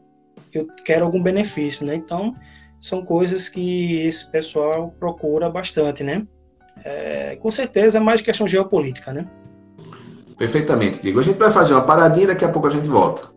eu 0.52 0.68
quero 0.84 1.06
algum 1.06 1.22
benefício, 1.22 1.86
né? 1.86 1.96
Então, 1.96 2.36
são 2.80 3.04
coisas 3.06 3.48
que 3.50 4.06
esse 4.08 4.30
pessoal 4.30 4.94
procura 5.00 5.50
bastante, 5.50 6.04
né? 6.04 6.26
É, 6.84 7.36
com 7.36 7.50
certeza 7.52 7.98
é 7.98 8.02
mais 8.02 8.22
questão 8.22 8.48
geopolítica, 8.48 9.14
né? 9.14 9.30
Perfeitamente, 10.38 11.02
Diego. 11.02 11.20
A 11.20 11.24
gente 11.24 11.38
vai 11.38 11.52
fazer 11.52 11.74
uma 11.74 11.84
paradinha 11.84 12.26
e 12.26 12.28
daqui 12.28 12.46
a 12.46 12.50
pouco 12.50 12.68
a 12.68 12.72
gente 12.72 12.88
volta. 12.88 13.37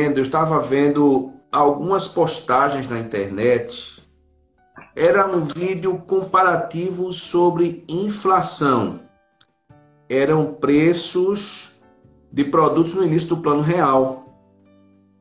Vendo, 0.00 0.18
eu 0.18 0.22
estava 0.22 0.58
vendo 0.60 1.32
algumas 1.52 2.08
postagens 2.08 2.88
na 2.88 2.98
internet. 2.98 4.02
Era 4.96 5.26
um 5.26 5.42
vídeo 5.42 5.98
comparativo 6.06 7.12
sobre 7.12 7.84
inflação. 7.88 9.00
Eram 10.08 10.54
preços 10.54 11.72
de 12.32 12.44
produtos 12.44 12.94
no 12.94 13.04
início 13.04 13.30
do 13.30 13.38
plano 13.38 13.60
real. 13.60 14.26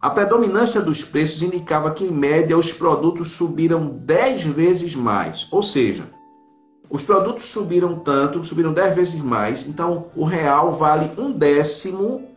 A 0.01 0.09
predominância 0.09 0.79
dos 0.79 1.03
preços 1.03 1.41
indicava 1.41 1.91
que, 1.91 2.05
em 2.05 2.11
média, 2.11 2.57
os 2.57 2.71
produtos 2.71 3.31
subiram 3.31 3.89
10 3.89 4.43
vezes 4.43 4.95
mais. 4.95 5.47
Ou 5.51 5.61
seja, 5.61 6.09
os 6.89 7.03
produtos 7.03 7.45
subiram 7.45 7.99
tanto, 7.99 8.43
subiram 8.45 8.71
10 8.71 8.95
vezes 8.95 9.21
mais, 9.21 9.67
então 9.67 10.05
o 10.15 10.23
real 10.23 10.71
vale 10.71 11.11
um 11.17 11.31
décimo 11.31 12.28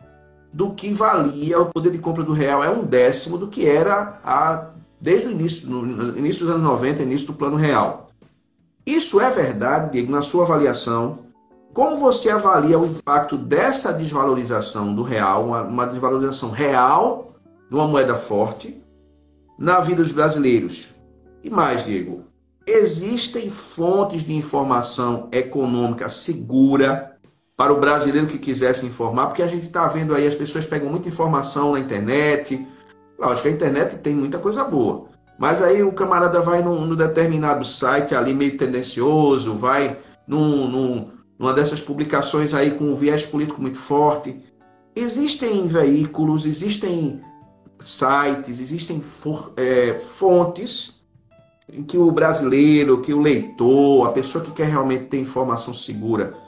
do 0.53 0.71
que 0.71 0.93
valia 0.93 1.59
o 1.59 1.65
poder 1.65 1.91
de 1.91 1.97
compra 1.97 2.23
do 2.23 2.31
real, 2.31 2.63
é 2.63 2.69
um 2.69 2.85
décimo 2.85 3.39
do 3.39 3.47
que 3.47 3.67
era 3.67 4.19
a, 4.23 4.69
desde 5.01 5.27
o 5.27 5.31
início, 5.31 5.67
no 5.67 6.15
início 6.15 6.45
dos 6.45 6.53
anos 6.53 6.63
90, 6.63 7.01
início 7.01 7.27
do 7.27 7.33
plano 7.33 7.55
real. 7.55 8.11
Isso 8.85 9.19
é 9.19 9.31
verdade, 9.31 9.91
Diego, 9.91 10.11
na 10.11 10.21
sua 10.21 10.43
avaliação? 10.43 11.17
Como 11.73 11.97
você 11.97 12.29
avalia 12.29 12.77
o 12.77 12.85
impacto 12.85 13.35
dessa 13.35 13.91
desvalorização 13.91 14.93
do 14.93 15.01
real, 15.01 15.47
uma, 15.47 15.63
uma 15.63 15.87
desvalorização 15.87 16.51
real 16.51 17.33
de 17.67 17.75
uma 17.75 17.87
moeda 17.87 18.15
forte, 18.15 18.79
na 19.57 19.79
vida 19.79 20.03
dos 20.03 20.11
brasileiros? 20.11 20.89
E 21.43 21.49
mais, 21.49 21.83
Diego, 21.83 22.25
existem 22.67 23.49
fontes 23.49 24.23
de 24.23 24.35
informação 24.35 25.29
econômica 25.31 26.09
segura 26.09 27.12
para 27.63 27.71
o 27.71 27.79
brasileiro 27.79 28.27
que 28.27 28.37
quiser 28.37 28.75
se 28.75 28.85
informar, 28.85 29.27
porque 29.27 29.41
a 29.41 29.47
gente 29.47 29.67
está 29.67 29.87
vendo 29.87 30.13
aí, 30.13 30.27
as 30.27 30.35
pessoas 30.35 30.65
pegam 30.65 30.89
muita 30.89 31.07
informação 31.07 31.71
na 31.71 31.79
internet. 31.79 32.67
Lógico, 33.17 33.47
a 33.47 33.51
internet 33.51 33.99
tem 33.99 34.13
muita 34.13 34.37
coisa 34.37 34.65
boa. 34.65 35.05
Mas 35.39 35.61
aí 35.61 35.81
o 35.81 35.93
camarada 35.93 36.41
vai 36.41 36.61
num, 36.61 36.85
num 36.85 36.95
determinado 36.95 37.63
site 37.63 38.13
ali 38.13 38.33
meio 38.33 38.57
tendencioso, 38.57 39.55
vai 39.55 39.97
num, 40.27 40.67
num, 40.67 41.09
numa 41.39 41.53
dessas 41.53 41.81
publicações 41.81 42.53
aí 42.53 42.71
com 42.71 42.83
um 42.83 42.95
viés 42.95 43.25
político 43.25 43.61
muito 43.61 43.77
forte. 43.77 44.43
Existem 44.93 45.65
veículos, 45.65 46.45
existem 46.45 47.21
sites, 47.79 48.59
existem 48.59 48.99
for, 48.99 49.53
é, 49.55 49.93
fontes 49.93 51.01
em 51.71 51.81
que 51.81 51.97
o 51.97 52.11
brasileiro, 52.11 53.01
que 53.01 53.13
o 53.13 53.21
leitor, 53.21 54.05
a 54.05 54.11
pessoa 54.11 54.43
que 54.43 54.51
quer 54.51 54.67
realmente 54.67 55.05
ter 55.05 55.21
informação 55.21 55.73
segura, 55.73 56.42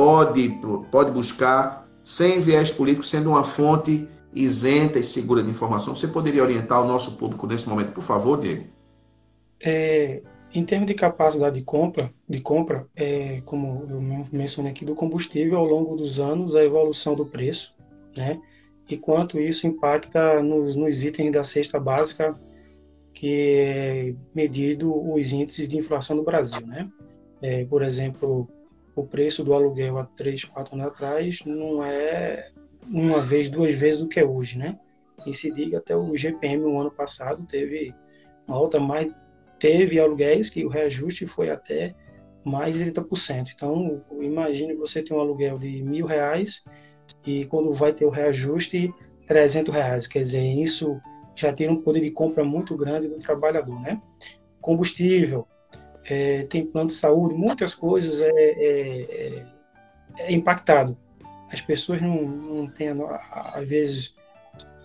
pode, 0.00 0.48
pode 0.90 1.10
buscar 1.10 1.86
sem 2.02 2.40
viés 2.40 2.72
político, 2.72 3.04
sendo 3.04 3.28
uma 3.28 3.44
fonte 3.44 4.08
isenta 4.34 4.98
e 4.98 5.02
segura 5.02 5.42
de 5.42 5.50
informação. 5.50 5.94
Você 5.94 6.08
poderia 6.08 6.42
orientar 6.42 6.82
o 6.82 6.86
nosso 6.86 7.18
público 7.18 7.46
nesse 7.46 7.68
momento, 7.68 7.92
por 7.92 8.02
favor, 8.02 8.40
Diego? 8.40 8.64
É, 9.62 10.22
em 10.54 10.64
termos 10.64 10.86
de 10.86 10.94
capacidade 10.94 11.58
de 11.58 11.62
compra, 11.62 12.10
de 12.26 12.40
compra 12.40 12.86
é, 12.96 13.42
como 13.44 13.86
eu 13.90 14.00
mencionei 14.32 14.72
aqui, 14.72 14.86
do 14.86 14.94
combustível 14.94 15.58
ao 15.58 15.66
longo 15.66 15.94
dos 15.96 16.18
anos, 16.18 16.56
a 16.56 16.64
evolução 16.64 17.14
do 17.14 17.26
preço, 17.26 17.74
né? 18.16 18.40
E 18.88 18.96
quanto 18.96 19.38
isso 19.38 19.66
impacta 19.66 20.42
nos, 20.42 20.76
nos 20.76 21.04
itens 21.04 21.30
da 21.30 21.44
cesta 21.44 21.78
básica, 21.78 22.34
que 23.12 23.54
é 23.54 24.14
medido 24.34 25.12
os 25.12 25.30
índices 25.30 25.68
de 25.68 25.76
inflação 25.76 26.16
no 26.16 26.24
Brasil, 26.24 26.66
né? 26.66 26.88
É, 27.42 27.66
por 27.66 27.82
exemplo, 27.82 28.48
o 29.00 29.06
preço 29.06 29.42
do 29.42 29.54
aluguel 29.54 29.98
há 29.98 30.04
três, 30.04 30.44
quatro 30.44 30.74
anos 30.74 30.86
atrás 30.86 31.40
não 31.46 31.82
é 31.84 32.50
uma 32.86 33.20
vez, 33.20 33.48
duas 33.48 33.72
vezes 33.72 34.00
do 34.00 34.08
que 34.08 34.20
é 34.20 34.24
hoje, 34.24 34.58
né? 34.58 34.78
E 35.26 35.34
se 35.34 35.50
diga 35.50 35.78
até 35.78 35.96
o 35.96 36.16
GPM 36.16 36.62
no 36.62 36.80
ano 36.80 36.90
passado 36.90 37.46
teve 37.46 37.94
uma 38.46 38.56
alta 38.56 38.78
mais 38.78 39.12
teve 39.58 40.00
aluguéis 40.00 40.48
que 40.48 40.64
o 40.64 40.68
reajuste 40.68 41.26
foi 41.26 41.50
até 41.50 41.94
mais 42.44 42.76
de 42.76 42.90
30%. 42.90 43.50
Então, 43.54 44.02
imagine 44.20 44.74
você 44.74 45.02
ter 45.02 45.12
um 45.12 45.20
aluguel 45.20 45.58
de 45.58 45.82
mil 45.82 46.06
reais 46.06 46.62
e 47.26 47.44
quando 47.46 47.72
vai 47.72 47.92
ter 47.92 48.06
o 48.06 48.10
reajuste, 48.10 48.92
300 49.26 49.74
reais. 49.74 50.06
Quer 50.06 50.22
dizer, 50.22 50.42
isso 50.42 50.98
já 51.34 51.52
tem 51.52 51.68
um 51.68 51.82
poder 51.82 52.00
de 52.00 52.10
compra 52.10 52.42
muito 52.42 52.74
grande 52.76 53.08
do 53.08 53.18
trabalhador, 53.18 53.78
né? 53.80 54.00
Combustível, 54.60 55.46
é, 56.10 56.42
tem 56.42 56.66
plano 56.66 56.88
de 56.88 56.94
saúde, 56.94 57.36
muitas 57.36 57.72
coisas 57.72 58.20
é, 58.20 58.30
é, 58.30 59.02
é, 59.02 59.46
é 60.18 60.32
impactado. 60.32 60.98
As 61.52 61.60
pessoas 61.60 62.02
não, 62.02 62.22
não 62.22 62.66
têm, 62.66 62.88
às 62.90 63.68
vezes, 63.68 64.14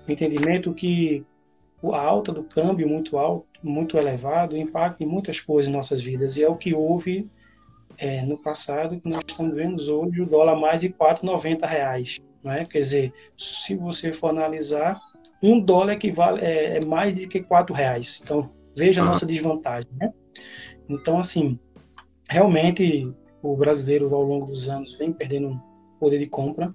o 0.08 0.12
entendimento 0.12 0.72
que 0.72 1.26
a 1.84 2.00
alta 2.00 2.32
do 2.32 2.44
câmbio 2.44 2.88
muito 2.88 3.18
alto, 3.18 3.48
muito 3.64 3.98
elevado, 3.98 4.56
impacta 4.56 5.04
em 5.04 5.08
muitas 5.08 5.40
coisas 5.40 5.68
em 5.68 5.76
nossas 5.76 6.04
vidas. 6.04 6.38
E 6.38 6.44
é 6.44 6.50
o 6.50 6.56
que 6.56 6.76
houve 6.76 7.28
é, 7.98 8.22
no 8.22 8.38
passado, 8.38 9.00
que 9.00 9.10
nós 9.10 9.22
estamos 9.28 9.56
vendo 9.56 9.80
hoje, 9.80 10.22
o 10.22 10.28
dólar 10.28 10.56
mais 10.56 10.82
de 10.82 10.90
4,90 10.90 11.68
reais, 11.68 12.20
não 12.44 12.52
é? 12.52 12.66
Quer 12.66 12.80
dizer, 12.80 13.14
se 13.36 13.76
você 13.76 14.14
for 14.14 14.30
analisar, 14.30 15.00
um 15.42 15.60
dólar 15.60 15.94
equivale, 15.94 16.42
é, 16.42 16.78
é 16.78 16.86
mais 16.86 17.16
de 17.16 17.28
que 17.28 17.40
R$ 17.40 17.46
reais. 17.74 18.22
Então, 18.24 18.52
veja 18.76 19.02
a 19.02 19.06
nossa 19.06 19.26
desvantagem. 19.26 19.90
Né? 20.00 20.12
Então, 20.88 21.20
assim, 21.20 21.60
realmente 22.30 23.12
o 23.42 23.56
brasileiro 23.56 24.14
ao 24.14 24.24
longo 24.24 24.48
dos 24.48 24.70
anos 24.70 24.98
vem 24.98 25.14
perdendo 25.14 25.62
poder 26.00 26.20
de 26.20 26.28
compra 26.28 26.74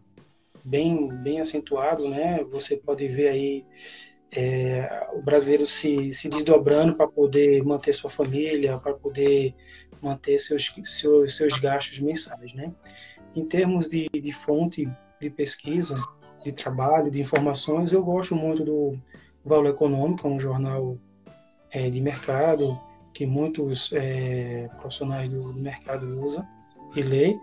bem, 0.64 1.08
bem 1.08 1.40
acentuado, 1.40 2.08
né? 2.08 2.44
Você 2.44 2.76
pode 2.76 3.06
ver 3.08 3.28
aí 3.28 3.64
é, 4.32 5.08
o 5.12 5.22
brasileiro 5.22 5.66
se, 5.66 6.12
se 6.12 6.28
desdobrando 6.28 6.94
para 6.94 7.08
poder 7.08 7.62
manter 7.64 7.92
sua 7.92 8.10
família, 8.10 8.78
para 8.78 8.94
poder 8.94 9.54
manter 10.00 10.38
seus, 10.38 10.72
seus, 10.84 11.36
seus 11.36 11.58
gastos 11.58 11.98
mensais, 12.00 12.54
né? 12.54 12.72
Em 13.34 13.44
termos 13.44 13.88
de, 13.88 14.08
de 14.08 14.32
fonte 14.32 14.88
de 15.20 15.30
pesquisa, 15.30 15.94
de 16.44 16.52
trabalho, 16.52 17.10
de 17.10 17.20
informações, 17.20 17.92
eu 17.92 18.02
gosto 18.02 18.34
muito 18.34 18.64
do 18.64 18.92
Valor 19.44 19.70
Econômico, 19.70 20.28
um 20.28 20.38
jornal 20.38 20.96
é, 21.70 21.90
de 21.90 22.00
mercado, 22.00 22.80
que 23.20 23.26
muitos 23.26 23.92
é, 23.92 24.66
profissionais 24.80 25.28
do, 25.28 25.52
do, 25.52 25.60
mercado 25.60 26.06
usam 26.24 26.42
e 26.96 27.02
lê, 27.02 27.36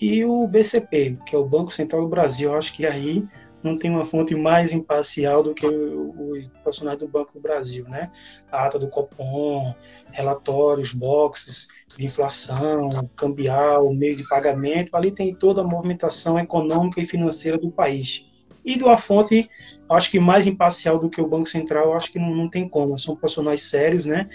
e 0.00 0.24
o 0.24 0.48
BCP, 0.48 1.18
que 1.26 1.36
é 1.36 1.38
o 1.38 1.44
Banco 1.44 1.70
Central 1.70 2.00
do 2.00 2.08
Brasil. 2.08 2.48
Eu 2.48 2.56
acho 2.56 2.72
que 2.72 2.86
aí 2.86 3.22
não 3.62 3.78
tem 3.78 3.90
uma 3.90 4.06
fonte 4.06 4.34
mais 4.34 4.72
imparcial 4.72 5.42
do 5.42 5.52
que 5.52 5.66
os 5.66 6.48
profissionais 6.62 6.98
do 6.98 7.06
Banco 7.06 7.34
do 7.34 7.40
Brasil, 7.40 7.86
né? 7.90 8.10
A 8.50 8.64
ata 8.64 8.78
do 8.78 8.88
Copom, 8.88 9.74
relatórios, 10.10 10.94
boxes 10.94 11.68
de 11.94 12.06
inflação, 12.06 12.88
cambial, 13.14 13.92
meio 13.92 14.16
de 14.16 14.26
pagamento, 14.26 14.96
ali 14.96 15.12
tem 15.12 15.34
toda 15.34 15.60
a 15.60 15.64
movimentação 15.64 16.38
econômica 16.38 17.02
e 17.02 17.06
financeira 17.06 17.58
do 17.58 17.70
país. 17.70 18.24
E 18.64 18.78
de 18.78 18.84
uma 18.84 18.96
fonte 18.96 19.46
acho 19.90 20.10
que 20.10 20.18
mais 20.18 20.46
imparcial 20.46 20.98
do 20.98 21.10
que 21.10 21.20
o 21.20 21.28
Banco 21.28 21.48
Central, 21.48 21.92
acho 21.92 22.10
que 22.10 22.18
não, 22.18 22.34
não 22.34 22.48
tem 22.48 22.66
como. 22.66 22.96
São 22.98 23.14
profissionais 23.14 23.62
sérios, 23.62 24.06
né? 24.06 24.26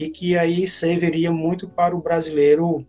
E 0.00 0.08
que 0.08 0.36
aí 0.36 0.66
serviria 0.66 1.30
muito 1.30 1.68
para 1.68 1.94
o 1.94 2.00
brasileiro 2.00 2.84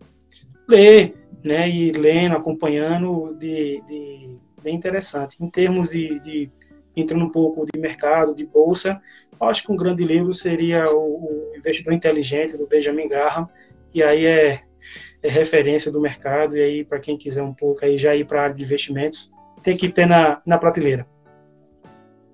ler, 0.66 1.14
né? 1.44 1.68
E 1.68 1.92
lendo, 1.92 2.36
acompanhando, 2.36 3.36
de, 3.38 3.82
de 3.86 4.36
bem 4.62 4.74
interessante. 4.74 5.36
Em 5.44 5.50
termos 5.50 5.90
de, 5.90 6.18
de 6.20 6.50
entrando 6.96 7.24
um 7.24 7.30
pouco 7.30 7.66
de 7.70 7.78
mercado, 7.78 8.34
de 8.34 8.46
bolsa, 8.46 8.98
acho 9.40 9.62
que 9.62 9.72
um 9.72 9.76
grande 9.76 10.02
livro 10.02 10.32
seria 10.32 10.84
o, 10.88 11.52
o 11.52 11.56
Investidor 11.56 11.92
Inteligente 11.92 12.56
do 12.56 12.66
Benjamin 12.66 13.08
Graham, 13.08 13.48
que 13.90 14.02
aí 14.02 14.24
é, 14.24 14.62
é 15.22 15.28
referência 15.28 15.92
do 15.92 16.00
mercado 16.00 16.56
e 16.56 16.62
aí 16.62 16.84
para 16.84 16.98
quem 16.98 17.18
quiser 17.18 17.42
um 17.42 17.54
pouco 17.54 17.84
aí 17.84 17.98
já 17.98 18.16
ir 18.16 18.26
para 18.26 18.40
a 18.40 18.42
área 18.44 18.54
de 18.54 18.62
investimentos 18.62 19.30
tem 19.62 19.76
que 19.76 19.88
ter 19.88 20.06
na, 20.06 20.42
na 20.44 20.58
prateleira. 20.58 21.06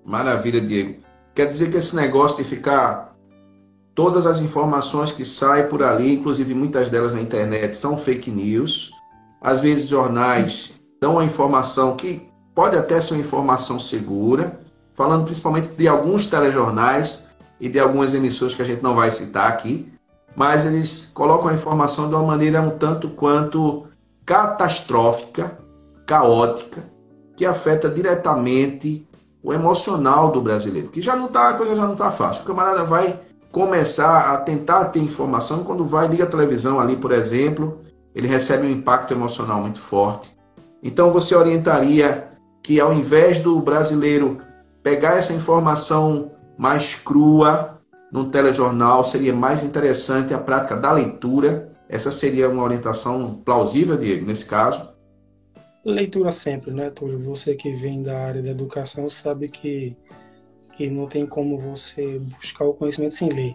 Maravilha, 0.03 0.59
Diego. 0.59 1.01
Quer 1.35 1.45
dizer 1.47 1.69
que 1.69 1.77
esse 1.77 1.95
negócio 1.95 2.43
de 2.43 2.49
ficar 2.49 3.08
todas 3.99 4.25
as 4.25 4.39
informações 4.39 5.11
que 5.11 5.25
saem 5.25 5.67
por 5.67 5.83
ali, 5.83 6.13
inclusive 6.13 6.53
muitas 6.53 6.89
delas 6.89 7.11
na 7.11 7.19
internet, 7.19 7.75
são 7.75 7.97
fake 7.97 8.31
news. 8.31 8.91
Às 9.41 9.59
vezes 9.59 9.89
jornais 9.89 10.71
dão 11.01 11.15
uma 11.15 11.25
informação 11.25 11.97
que 11.97 12.31
pode 12.55 12.77
até 12.77 13.01
ser 13.01 13.15
uma 13.15 13.19
informação 13.19 13.77
segura, 13.77 14.57
falando 14.93 15.25
principalmente 15.25 15.67
de 15.75 15.85
alguns 15.85 16.27
telejornais 16.27 17.25
e 17.59 17.67
de 17.67 17.77
algumas 17.77 18.13
emissoras 18.13 18.55
que 18.55 18.61
a 18.61 18.65
gente 18.65 18.81
não 18.81 18.95
vai 18.95 19.11
citar 19.11 19.49
aqui, 19.49 19.91
mas 20.33 20.63
eles 20.63 21.09
colocam 21.13 21.49
a 21.49 21.53
informação 21.53 22.07
de 22.07 22.15
uma 22.15 22.23
maneira 22.23 22.61
um 22.61 22.69
tanto 22.69 23.09
quanto 23.09 23.85
catastrófica, 24.25 25.59
caótica, 26.07 26.89
que 27.35 27.45
afeta 27.45 27.89
diretamente 27.89 29.05
o 29.43 29.51
emocional 29.51 30.31
do 30.31 30.41
brasileiro, 30.41 30.87
que 30.87 31.01
já 31.01 31.17
não 31.17 31.27
tá, 31.27 31.49
a 31.49 31.53
coisa 31.55 31.75
já 31.75 31.85
não 31.85 31.93
está 31.93 32.09
fácil. 32.09 32.43
O 32.43 32.45
camarada 32.47 32.85
vai 32.85 33.27
começar 33.51 34.33
a 34.33 34.37
tentar 34.37 34.85
ter 34.85 34.99
informação 34.99 35.63
quando 35.63 35.83
vai 35.83 36.07
liga 36.07 36.23
a 36.23 36.27
televisão 36.27 36.79
ali, 36.79 36.95
por 36.95 37.11
exemplo, 37.11 37.79
ele 38.13 38.27
recebe 38.27 38.67
um 38.67 38.71
impacto 38.71 39.13
emocional 39.13 39.61
muito 39.61 39.79
forte. 39.79 40.35
Então 40.83 41.11
você 41.11 41.35
orientaria 41.35 42.29
que 42.63 42.79
ao 42.79 42.93
invés 42.93 43.39
do 43.39 43.59
brasileiro 43.59 44.39
pegar 44.83 45.15
essa 45.15 45.33
informação 45.33 46.31
mais 46.57 46.95
crua 46.95 47.79
num 48.11 48.29
telejornal, 48.29 49.03
seria 49.03 49.33
mais 49.33 49.63
interessante 49.63 50.33
a 50.33 50.37
prática 50.37 50.75
da 50.75 50.91
leitura. 50.91 51.71
Essa 51.87 52.11
seria 52.11 52.49
uma 52.49 52.63
orientação 52.63 53.41
plausível, 53.45 53.97
Diego, 53.97 54.25
nesse 54.25 54.45
caso? 54.45 54.89
Leitura 55.85 56.31
sempre, 56.31 56.71
né, 56.71 56.89
Túlio? 56.89 57.19
Você 57.23 57.55
que 57.55 57.71
vem 57.71 58.03
da 58.03 58.19
área 58.19 58.41
da 58.41 58.49
educação 58.49 59.07
sabe 59.09 59.47
que, 59.47 59.95
que 60.79 60.89
não 60.89 61.07
tem 61.07 61.25
como 61.25 61.59
você 61.59 62.17
buscar 62.37 62.63
o 62.63 62.73
conhecimento 62.73 63.13
sem 63.13 63.27
ler. 63.27 63.53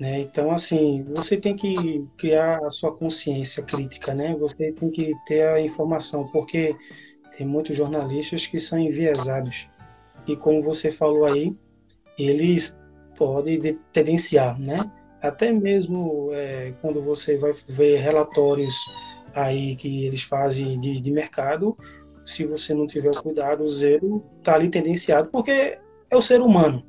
Né? 0.00 0.20
Então, 0.20 0.50
assim, 0.50 1.04
você 1.14 1.36
tem 1.36 1.54
que 1.54 2.02
criar 2.16 2.64
a 2.64 2.70
sua 2.70 2.96
consciência 2.96 3.62
crítica, 3.62 4.14
né? 4.14 4.34
Você 4.36 4.72
tem 4.72 4.90
que 4.90 5.12
ter 5.26 5.46
a 5.46 5.60
informação, 5.60 6.26
porque 6.28 6.74
tem 7.36 7.46
muitos 7.46 7.76
jornalistas 7.76 8.46
que 8.46 8.58
são 8.58 8.78
enviesados. 8.78 9.68
E 10.26 10.34
como 10.34 10.62
você 10.62 10.90
falou 10.90 11.26
aí, 11.26 11.54
eles 12.18 12.74
podem 13.18 13.78
tendenciar, 13.92 14.58
né? 14.58 14.76
Até 15.20 15.52
mesmo 15.52 16.30
é, 16.32 16.72
quando 16.80 17.04
você 17.04 17.36
vai 17.36 17.52
ver 17.68 17.98
relatórios 17.98 18.74
aí 19.34 19.76
que 19.76 20.06
eles 20.06 20.22
fazem 20.22 20.78
de, 20.78 21.02
de 21.02 21.10
mercado, 21.10 21.76
se 22.24 22.46
você 22.46 22.72
não 22.72 22.86
tiver 22.86 23.14
cuidado, 23.16 23.62
o 23.62 23.68
zero 23.68 24.24
está 24.38 24.54
ali 24.54 24.70
tendenciado, 24.70 25.28
porque 25.28 25.78
é 26.10 26.16
o 26.16 26.22
ser 26.22 26.40
humano, 26.40 26.84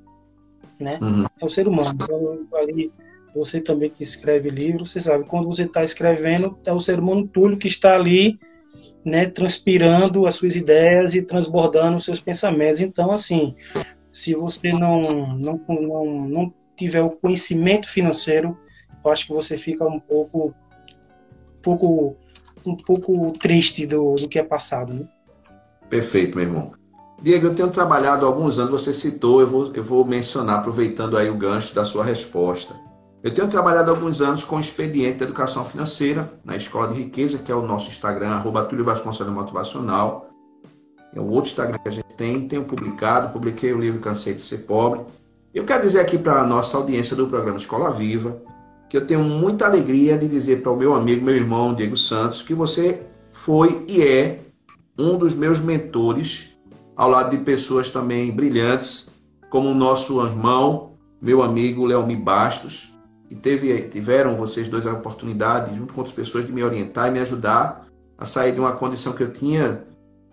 né? 0.79 0.97
Uhum. 1.01 1.25
É 1.39 1.45
o 1.45 1.49
ser 1.49 1.67
humano. 1.67 1.91
Então, 1.93 2.47
ali, 2.57 2.91
você 3.35 3.61
também 3.61 3.89
que 3.89 4.03
escreve 4.03 4.49
livro, 4.49 4.85
você 4.85 4.99
sabe, 4.99 5.25
quando 5.25 5.47
você 5.47 5.63
está 5.63 5.83
escrevendo, 5.83 6.57
é 6.65 6.73
o 6.73 6.79
ser 6.79 6.99
humano 6.99 7.27
Túlio 7.27 7.57
que 7.57 7.67
está 7.67 7.95
ali, 7.95 8.39
né, 9.05 9.27
transpirando 9.27 10.25
as 10.25 10.35
suas 10.35 10.55
ideias 10.55 11.13
e 11.13 11.21
transbordando 11.21 11.95
os 11.95 12.05
seus 12.05 12.19
pensamentos. 12.19 12.81
Então, 12.81 13.11
assim, 13.11 13.55
se 14.11 14.33
você 14.33 14.69
não, 14.69 15.01
não, 15.01 15.61
não, 15.67 16.05
não 16.05 16.53
tiver 16.75 17.01
o 17.01 17.11
conhecimento 17.11 17.89
financeiro, 17.89 18.57
eu 19.03 19.11
acho 19.11 19.25
que 19.27 19.33
você 19.33 19.57
fica 19.57 19.85
um 19.85 19.99
pouco, 19.99 20.53
um 21.57 21.61
pouco 21.61 22.17
um 22.65 22.75
pouco 22.75 23.31
triste 23.33 23.85
do, 23.85 24.15
do 24.15 24.27
que 24.27 24.39
é 24.39 24.43
passado. 24.43 24.93
Né? 24.93 25.07
Perfeito, 25.89 26.37
meu 26.37 26.47
irmão. 26.47 26.71
Diego, 27.21 27.47
eu 27.47 27.55
tenho 27.55 27.69
trabalhado 27.69 28.25
há 28.25 28.29
alguns 28.29 28.57
anos, 28.57 28.71
você 28.71 28.91
citou, 28.91 29.41
eu 29.41 29.47
vou, 29.47 29.71
eu 29.73 29.83
vou 29.83 30.03
mencionar, 30.03 30.59
aproveitando 30.59 31.15
aí 31.15 31.29
o 31.29 31.35
gancho 31.35 31.75
da 31.75 31.85
sua 31.85 32.03
resposta. 32.03 32.73
Eu 33.23 33.31
tenho 33.31 33.47
trabalhado 33.47 33.91
há 33.91 33.93
alguns 33.93 34.21
anos 34.21 34.43
com 34.43 34.55
o 34.55 34.59
expediente 34.59 35.19
de 35.19 35.25
educação 35.25 35.63
financeira 35.63 36.31
na 36.43 36.55
Escola 36.55 36.87
de 36.87 36.95
Riqueza, 36.95 37.37
que 37.37 37.51
é 37.51 37.55
o 37.55 37.61
nosso 37.61 37.89
Instagram, 37.89 38.29
arroba 38.29 38.63
Túlio 38.63 38.83
Vasconcelos 38.83 39.31
Motivacional. 39.31 40.31
É 41.13 41.19
o 41.19 41.27
outro 41.27 41.51
Instagram 41.51 41.77
que 41.77 41.89
a 41.89 41.91
gente 41.91 42.15
tem, 42.15 42.47
tenho 42.47 42.63
publicado, 42.63 43.31
publiquei 43.31 43.71
o 43.71 43.79
livro 43.79 44.01
Cansei 44.01 44.33
de 44.33 44.41
Ser 44.41 44.59
Pobre. 44.59 45.01
Eu 45.53 45.63
quero 45.63 45.83
dizer 45.83 45.99
aqui 45.99 46.17
para 46.17 46.41
a 46.41 46.47
nossa 46.47 46.75
audiência 46.75 47.15
do 47.15 47.27
programa 47.27 47.57
Escola 47.57 47.91
Viva, 47.91 48.41
que 48.89 48.97
eu 48.97 49.05
tenho 49.05 49.23
muita 49.23 49.67
alegria 49.67 50.17
de 50.17 50.27
dizer 50.27 50.63
para 50.63 50.71
o 50.71 50.75
meu 50.75 50.95
amigo, 50.95 51.23
meu 51.23 51.35
irmão 51.35 51.75
Diego 51.75 51.95
Santos, 51.95 52.41
que 52.41 52.55
você 52.55 53.03
foi 53.31 53.85
e 53.87 54.01
é 54.01 54.39
um 54.97 55.17
dos 55.17 55.35
meus 55.35 55.59
mentores, 55.59 56.50
ao 57.01 57.09
lado 57.09 57.35
de 57.35 57.43
pessoas 57.43 57.89
também 57.89 58.29
brilhantes, 58.31 59.11
como 59.49 59.69
o 59.69 59.73
nosso 59.73 60.23
irmão, 60.23 60.99
meu 61.19 61.41
amigo 61.41 61.83
Leomi 61.83 62.15
Bastos, 62.15 62.93
que 63.27 63.35
teve, 63.35 63.75
tiveram 63.89 64.35
vocês 64.35 64.67
dois 64.67 64.85
a 64.85 64.93
oportunidade, 64.93 65.75
junto 65.75 65.95
com 65.95 66.01
outras 66.01 66.15
pessoas, 66.15 66.45
de 66.45 66.53
me 66.53 66.63
orientar 66.63 67.07
e 67.07 67.11
me 67.11 67.19
ajudar 67.19 67.87
a 68.19 68.27
sair 68.27 68.51
de 68.51 68.59
uma 68.59 68.73
condição 68.73 69.13
que 69.13 69.23
eu 69.23 69.33
tinha 69.33 69.83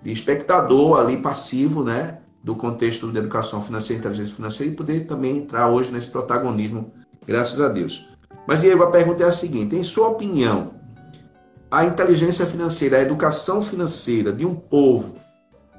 de 0.02 0.12
espectador 0.12 1.00
ali 1.00 1.16
passivo, 1.16 1.83
né, 1.83 2.18
do 2.44 2.54
contexto 2.54 3.11
da 3.11 3.20
educação 3.20 3.62
financeira 3.62 3.96
e 3.96 4.00
inteligência 4.00 4.37
financeira 4.37 4.70
e 4.70 4.76
poder 4.76 5.07
também 5.07 5.38
entrar 5.38 5.70
hoje 5.70 5.90
nesse 5.90 6.09
protagonismo, 6.09 6.92
graças 7.26 7.62
a 7.62 7.70
Deus. 7.70 8.11
Mas, 8.46 8.61
Diego, 8.61 8.83
a 8.83 8.90
pergunta 8.90 9.24
é 9.24 9.26
a 9.26 9.33
seguinte: 9.33 9.74
em 9.74 9.83
sua 9.83 10.09
opinião, 10.09 10.74
a 11.70 11.87
inteligência 11.87 12.44
financeira, 12.44 12.98
a 12.98 13.02
educação 13.02 13.62
financeira 13.62 14.35
de 14.35 14.44
um 14.44 14.54
povo 14.54 15.16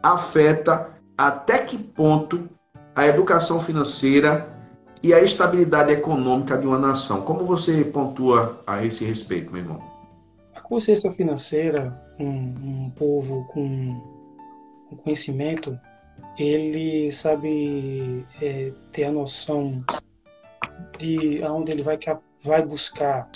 afeta 0.01 0.89
até 1.17 1.59
que 1.59 1.77
ponto 1.77 2.49
a 2.95 3.07
educação 3.07 3.59
financeira 3.59 4.47
e 5.01 5.13
a 5.13 5.21
estabilidade 5.21 5.93
econômica 5.93 6.57
de 6.57 6.67
uma 6.67 6.77
nação? 6.77 7.21
Como 7.21 7.45
você 7.45 7.83
pontua 7.83 8.61
a 8.65 8.83
esse 8.83 9.05
respeito, 9.05 9.51
meu 9.51 9.61
irmão? 9.61 9.81
A 10.55 10.61
consciência 10.61 11.11
financeira, 11.11 11.93
um, 12.19 12.25
um 12.25 12.91
povo 12.97 13.45
com, 13.51 14.01
conhecimento, 15.03 15.77
ele 16.37 17.11
sabe 17.11 18.25
é, 18.41 18.71
ter 18.91 19.05
a 19.05 19.11
noção 19.11 19.83
de 20.97 21.43
aonde 21.43 21.71
ele 21.71 21.81
vai 21.81 21.97
vai 22.41 22.65
buscar 22.65 23.29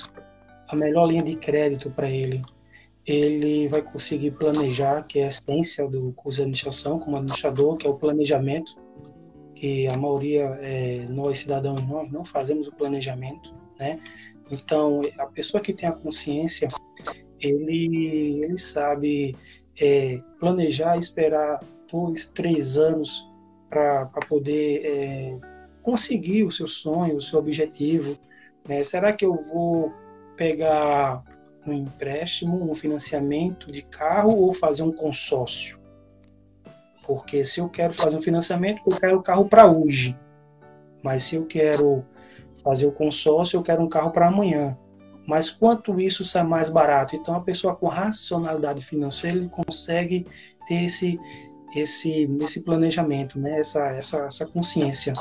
a 0.68 0.76
melhor 0.76 1.08
linha 1.08 1.24
de 1.24 1.36
crédito 1.36 1.90
para 1.90 2.10
ele, 2.10 2.42
ele 3.06 3.68
vai 3.68 3.82
conseguir 3.82 4.32
planejar, 4.32 5.04
que 5.04 5.20
é 5.20 5.26
a 5.26 5.28
essência 5.28 5.88
do 5.88 6.14
curso 6.14 6.38
de 6.38 6.44
administração, 6.44 7.00
como 7.00 7.18
administrador, 7.18 7.76
que 7.78 7.86
é 7.86 7.90
o 7.90 7.96
planejamento, 7.96 8.76
que 9.54 9.88
a 9.88 9.98
maioria, 9.98 10.44
é, 10.62 11.06
nós 11.10 11.40
cidadãos, 11.40 11.82
nós 11.88 12.12
não 12.12 12.24
fazemos 12.24 12.68
o 12.68 12.76
planejamento, 12.76 13.54
né? 13.78 14.00
Então, 14.50 15.02
a 15.18 15.26
pessoa 15.26 15.62
que 15.62 15.74
tem 15.74 15.88
a 15.88 15.92
consciência, 15.92 16.68
ele, 17.40 18.42
ele 18.44 18.58
sabe 18.58 19.36
é, 19.80 20.20
planejar, 20.40 20.98
esperar 20.98 21.60
dois, 21.92 22.28
três 22.28 22.78
anos 22.78 23.28
para 23.70 24.06
poder 24.28 24.86
é, 24.86 25.40
conseguir 25.82 26.44
o 26.44 26.52
seu 26.52 26.68
sonho, 26.68 27.18
o 27.18 27.22
seu 27.22 27.40
objetivo, 27.40 28.18
né? 28.68 28.84
Será 28.84 29.12
que 29.12 29.26
eu 29.26 29.36
vou 29.36 29.92
pegar 30.38 31.24
um 31.66 31.74
empréstimo, 31.74 32.70
um 32.70 32.76
financiamento 32.76 33.72
de 33.72 33.82
carro 33.82 34.36
ou 34.36 34.54
fazer 34.54 34.84
um 34.84 34.92
consórcio? 34.92 35.80
Porque 37.06 37.44
se 37.44 37.60
eu 37.60 37.70
quero 37.70 37.94
fazer 37.94 38.18
um 38.18 38.22
financiamento, 38.22 38.82
eu 38.86 38.98
quero 38.98 39.18
o 39.18 39.24
carro 39.24 39.48
para 39.48 39.70
hoje. 39.70 40.18
Mas 41.04 41.24
se 41.24 41.36
eu 41.36 41.46
quero 41.46 42.06
fazer 42.64 42.86
o 42.86 42.92
consórcio, 42.92 43.58
eu 43.58 43.64
quero 43.64 43.84
um 43.84 43.90
carro 43.90 44.12
para 44.12 44.28
amanhã. 44.28 44.78
Mas 45.28 45.50
quanto 45.50 46.00
isso 46.00 46.24
sai 46.26 46.44
mais 46.44 46.70
barato? 46.70 47.16
Então 47.16 47.36
a 47.36 47.42
pessoa 47.42 47.76
com 47.76 47.88
racionalidade 47.88 48.84
financeira 48.84 49.38
ele 49.38 49.50
consegue 49.50 50.26
ter 50.68 50.86
esse 50.86 51.20
esse 51.76 52.38
esse 52.42 52.62
planejamento, 52.62 53.40
né? 53.40 53.60
Essa 53.60 53.88
essa 53.90 54.18
essa 54.26 54.46
consciência. 54.46 55.14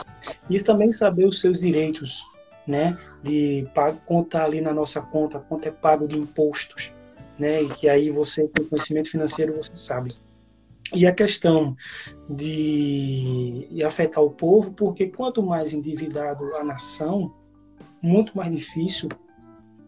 E 0.51 0.61
também 0.61 0.93
saber 0.93 1.25
os 1.25 1.41
seus 1.41 1.61
direitos, 1.61 2.25
né? 2.67 2.99
De 3.23 3.69
pago, 3.75 4.01
conta 4.05 4.43
ali 4.43 4.61
na 4.61 4.73
nossa 4.73 5.01
conta, 5.01 5.39
quanto 5.39 5.67
é 5.67 5.71
pago 5.71 6.09
de 6.09 6.19
impostos, 6.19 6.93
né? 7.39 7.63
E 7.63 7.69
que 7.69 7.89
aí 7.89 8.11
você 8.11 8.49
com 8.49 8.65
conhecimento 8.65 9.11
financeiro 9.11 9.55
você 9.55 9.75
sabe. 9.75 10.11
E 10.95 11.07
a 11.07 11.15
questão 11.15 11.75
de 12.29 13.67
afetar 13.87 14.23
o 14.23 14.31
povo, 14.31 14.73
porque 14.73 15.07
quanto 15.07 15.43
mais 15.43 15.73
endividado 15.73 16.45
a 16.57 16.65
nação, 16.65 17.33
muito 18.03 18.37
mais 18.37 18.55
difícil 18.55 19.09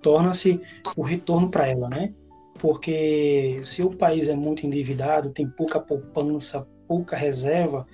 torna-se 0.01 0.61
o 0.97 1.03
retorno 1.03 1.51
para 1.51 1.66
ela, 1.66 1.88
né? 1.88 2.12
Porque 2.59 3.61
se 3.64 3.83
o 3.83 3.90
país 3.90 4.29
é 4.29 4.37
muito 4.37 4.64
endividado, 4.64 5.31
tem 5.31 5.49
pouca 5.49 5.81
poupança, 5.81 6.66
pouca 6.87 7.16
reserva, 7.16 7.87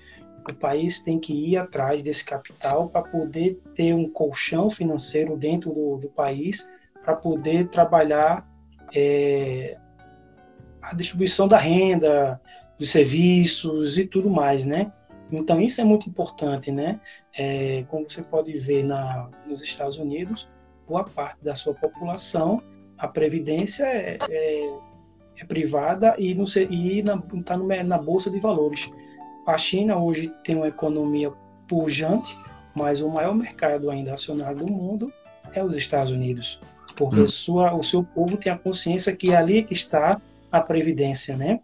o 0.51 0.57
país 0.57 1.01
tem 1.01 1.19
que 1.19 1.33
ir 1.33 1.57
atrás 1.57 2.03
desse 2.03 2.25
capital 2.25 2.89
para 2.89 3.03
poder 3.03 3.61
ter 3.75 3.95
um 3.95 4.09
colchão 4.09 4.71
financeiro 4.71 5.37
dentro 5.37 5.73
do, 5.73 5.97
do 5.97 6.09
país 6.09 6.69
para 7.03 7.15
poder 7.17 7.69
trabalhar 7.69 8.47
é, 8.95 9.79
a 10.83 10.95
distribuição 10.95 11.49
da 11.49 11.59
renda, 11.59 12.41
dos 12.79 12.91
serviços 12.91 13.99
e 13.99 14.07
tudo 14.07 14.31
mais, 14.31 14.65
né? 14.65 14.93
Então 15.31 15.61
isso 15.61 15.81
é 15.81 15.85
muito 15.85 16.09
importante, 16.09 16.73
né? 16.73 17.01
É, 17.37 17.85
como 17.89 18.09
você 18.09 18.23
pode 18.23 18.57
ver 18.57 18.85
na, 18.85 19.29
nos 19.47 19.63
Estados 19.63 19.97
Unidos, 19.97 20.49
boa 20.89 21.05
parte 21.05 21.43
da 21.45 21.55
sua 21.55 21.75
população, 21.75 22.63
a 22.99 23.07
previdência 23.07 23.85
é, 23.85 24.19
é, 24.29 24.79
é 25.39 25.45
privada 25.45 26.15
e 26.19 26.33
está 26.33 27.57
na, 27.57 27.85
na 27.85 27.99
bolsa 27.99 28.31
de 28.31 28.41
valores. 28.41 28.91
A 29.51 29.59
China 29.59 29.99
hoje 29.99 30.33
tem 30.45 30.55
uma 30.55 30.69
economia 30.69 31.33
pujante, 31.67 32.39
mas 32.75 33.03
o 33.03 33.09
maior 33.09 33.35
mercado 33.35 33.91
ainda 33.91 34.15
acionário 34.15 34.59
do 34.59 34.73
mundo 34.73 35.13
é 35.53 35.63
os 35.63 35.75
Estados 35.75 36.13
Unidos, 36.13 36.61
porque 36.97 37.21
hum. 37.21 37.27
sua, 37.27 37.75
o 37.75 37.83
seu 37.83 38.05
povo 38.05 38.37
tem 38.37 38.53
a 38.53 38.59
consciência 38.59 39.15
que 39.15 39.33
é 39.33 39.37
ali 39.37 39.63
que 39.63 39.73
está 39.73 40.21
a 40.53 40.61
previdência, 40.61 41.37
né? 41.37 41.61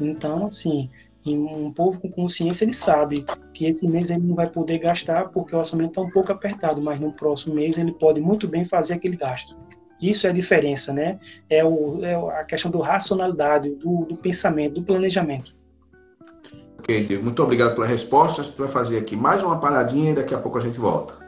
Então, 0.00 0.46
assim, 0.46 0.90
um 1.26 1.72
povo 1.72 2.00
com 2.00 2.10
consciência 2.10 2.64
ele 2.64 2.72
sabe 2.72 3.24
que 3.52 3.66
esse 3.66 3.86
mês 3.86 4.10
ele 4.10 4.22
não 4.22 4.34
vai 4.34 4.48
poder 4.48 4.78
gastar 4.78 5.28
porque 5.28 5.54
o 5.54 5.58
orçamento 5.58 5.90
está 5.90 6.00
um 6.00 6.10
pouco 6.10 6.32
apertado, 6.32 6.80
mas 6.80 6.98
no 6.98 7.12
próximo 7.12 7.54
mês 7.54 7.78
ele 7.78 7.92
pode 7.92 8.20
muito 8.20 8.48
bem 8.48 8.64
fazer 8.64 8.94
aquele 8.94 9.16
gasto. 9.16 9.56
Isso 10.00 10.26
é 10.26 10.30
a 10.30 10.32
diferença, 10.32 10.92
né? 10.92 11.18
É, 11.48 11.64
o, 11.64 12.04
é 12.04 12.14
a 12.40 12.44
questão 12.44 12.70
do 12.70 12.80
racionalidade, 12.80 13.70
do, 13.70 14.04
do 14.04 14.16
pensamento, 14.16 14.74
do 14.74 14.82
planejamento. 14.82 15.57
Ok. 16.88 17.18
Muito 17.22 17.42
obrigado 17.42 17.74
pela 17.74 17.86
resposta. 17.86 18.40
A 18.40 18.44
gente 18.44 18.56
vai 18.56 18.68
fazer 18.68 18.96
aqui 18.96 19.14
mais 19.14 19.42
uma 19.42 19.60
paradinha 19.60 20.12
e 20.12 20.14
daqui 20.14 20.34
a 20.34 20.38
pouco 20.38 20.56
a 20.56 20.60
gente 20.60 20.80
volta. 20.80 21.27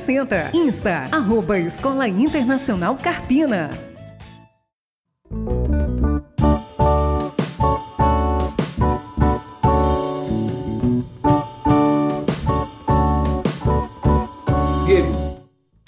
60. 0.01 0.51
Insta, 0.55 1.07
arroba 1.11 1.59
Escola 1.59 2.07
Internacional 2.07 2.97
Carpina. 2.97 3.69
Diego, 14.87 15.37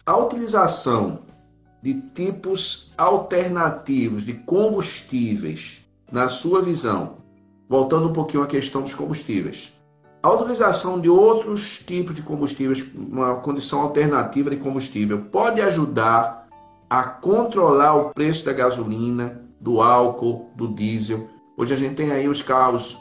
a 0.05 0.17
utilização 0.17 1.19
de 1.81 1.99
tipos 2.13 2.91
alternativos 2.95 4.25
de 4.25 4.35
combustíveis, 4.35 5.87
na 6.11 6.29
sua 6.29 6.61
visão, 6.61 7.17
voltando 7.67 8.09
um 8.09 8.13
pouquinho 8.13 8.43
à 8.43 8.47
questão 8.47 8.83
dos 8.83 8.93
combustíveis, 8.93 9.73
a 10.23 10.31
utilização 10.31 11.01
de 11.01 11.09
outros 11.09 11.79
tipos 11.79 12.15
de 12.15 12.21
combustíveis, 12.21 12.81
uma 12.95 13.35
condição 13.35 13.81
alternativa 13.81 14.49
de 14.49 14.55
combustível, 14.55 15.19
pode 15.19 15.61
ajudar 15.61 16.47
a 16.89 17.03
controlar 17.03 17.95
o 17.95 18.13
preço 18.13 18.45
da 18.45 18.53
gasolina, 18.53 19.41
do 19.59 19.81
álcool, 19.81 20.49
do 20.55 20.69
diesel. 20.69 21.27
Hoje 21.57 21.73
a 21.73 21.77
gente 21.77 21.95
tem 21.95 22.11
aí 22.13 22.29
os 22.29 22.41
carros 22.41 22.97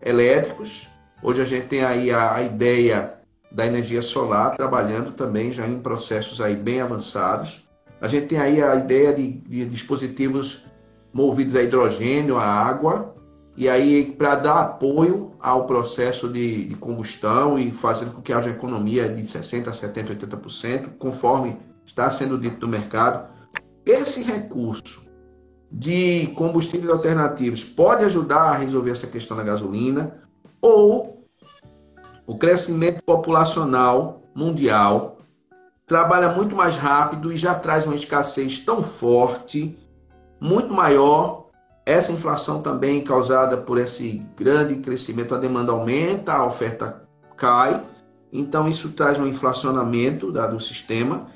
elétricos, 0.00 0.86
hoje 1.20 1.42
a 1.42 1.44
gente 1.44 1.66
tem 1.66 1.82
aí 1.82 2.12
a, 2.12 2.36
a 2.36 2.42
ideia 2.42 3.14
da 3.50 3.66
energia 3.66 4.00
solar 4.00 4.56
trabalhando 4.56 5.10
também 5.10 5.50
já 5.50 5.66
em 5.66 5.80
processos 5.80 6.40
aí 6.40 6.54
bem 6.54 6.80
avançados. 6.80 7.68
A 8.00 8.06
gente 8.06 8.28
tem 8.28 8.38
aí 8.38 8.62
a 8.62 8.76
ideia 8.76 9.12
de, 9.12 9.26
de 9.26 9.66
dispositivos 9.66 10.66
movidos 11.12 11.56
a 11.56 11.62
hidrogênio, 11.64 12.36
a 12.36 12.44
água, 12.44 13.12
e 13.56 13.68
aí 13.68 14.12
para 14.16 14.36
dar 14.36 14.60
apoio 14.60 15.32
ao 15.40 15.66
processo 15.66 16.28
de, 16.28 16.66
de, 16.66 16.74
combustão 16.76 17.58
e 17.58 17.72
fazendo 17.72 18.12
com 18.12 18.22
que 18.22 18.32
haja 18.32 18.50
economia 18.50 19.08
de 19.08 19.22
60%, 19.22 19.64
70%, 19.64 20.16
80%, 20.18 20.98
conforme 20.98 21.58
está 21.84 22.10
sendo 22.10 22.38
dito 22.38 22.64
no 22.64 22.68
mercado. 22.68 23.28
Esse 23.84 24.22
recurso 24.22 25.10
de 25.70 26.28
combustíveis 26.28 26.90
alternativos 26.90 27.64
pode 27.64 28.04
ajudar 28.04 28.42
a 28.42 28.56
resolver 28.56 28.90
essa 28.90 29.06
questão 29.06 29.36
da 29.36 29.42
gasolina 29.42 30.22
ou 30.60 31.26
o 32.26 32.38
crescimento 32.38 33.02
populacional 33.02 34.22
mundial 34.34 35.18
trabalha 35.86 36.28
muito 36.28 36.54
mais 36.54 36.76
rápido 36.76 37.32
e 37.32 37.36
já 37.36 37.52
traz 37.52 37.84
uma 37.84 37.96
escassez 37.96 38.60
tão 38.60 38.80
forte, 38.80 39.76
muito 40.40 40.72
maior 40.72 41.39
essa 41.84 42.12
inflação 42.12 42.60
também 42.60 43.02
causada 43.02 43.56
por 43.56 43.78
esse 43.78 44.22
grande 44.36 44.76
crescimento, 44.76 45.34
a 45.34 45.38
demanda 45.38 45.72
aumenta, 45.72 46.32
a 46.32 46.46
oferta 46.46 47.02
cai, 47.36 47.82
então 48.32 48.68
isso 48.68 48.90
traz 48.90 49.18
um 49.18 49.26
inflacionamento 49.26 50.30
do 50.30 50.60
sistema. 50.60 51.26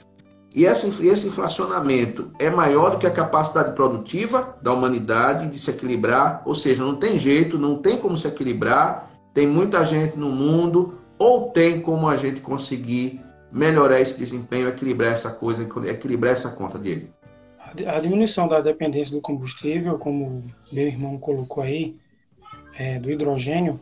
E 0.55 0.67
esse 0.67 1.27
inflacionamento 1.27 2.31
é 2.39 2.49
maior 2.49 2.91
do 2.91 2.99
que 2.99 3.07
a 3.09 3.11
capacidade 3.11 3.75
produtiva 3.75 4.57
da 4.63 4.73
humanidade 4.73 5.49
de 5.49 5.59
se 5.59 5.71
equilibrar, 5.71 6.43
ou 6.45 6.55
seja, 6.55 6.85
não 6.85 6.95
tem 6.95 7.19
jeito, 7.19 7.59
não 7.59 7.79
tem 7.79 7.99
como 7.99 8.17
se 8.17 8.29
equilibrar, 8.29 9.11
tem 9.33 9.49
muita 9.49 9.85
gente 9.85 10.17
no 10.17 10.31
mundo, 10.31 11.01
ou 11.19 11.51
tem 11.51 11.81
como 11.81 12.09
a 12.09 12.17
gente 12.17 12.41
conseguir 12.41 13.21
melhorar 13.51 14.01
esse 14.01 14.17
desempenho, 14.17 14.69
equilibrar 14.69 15.13
essa 15.13 15.31
coisa, 15.31 15.67
equilibrar 15.89 16.33
essa 16.33 16.51
conta 16.51 16.79
dele 16.79 17.13
a 17.87 18.01
diminuição 18.01 18.47
da 18.47 18.61
dependência 18.61 19.15
do 19.15 19.21
combustível, 19.21 19.99
como 19.99 20.45
meu 20.73 20.87
irmão 20.87 21.19
colocou 21.19 21.63
aí, 21.63 21.95
é, 22.77 22.99
do 22.99 23.11
hidrogênio, 23.11 23.79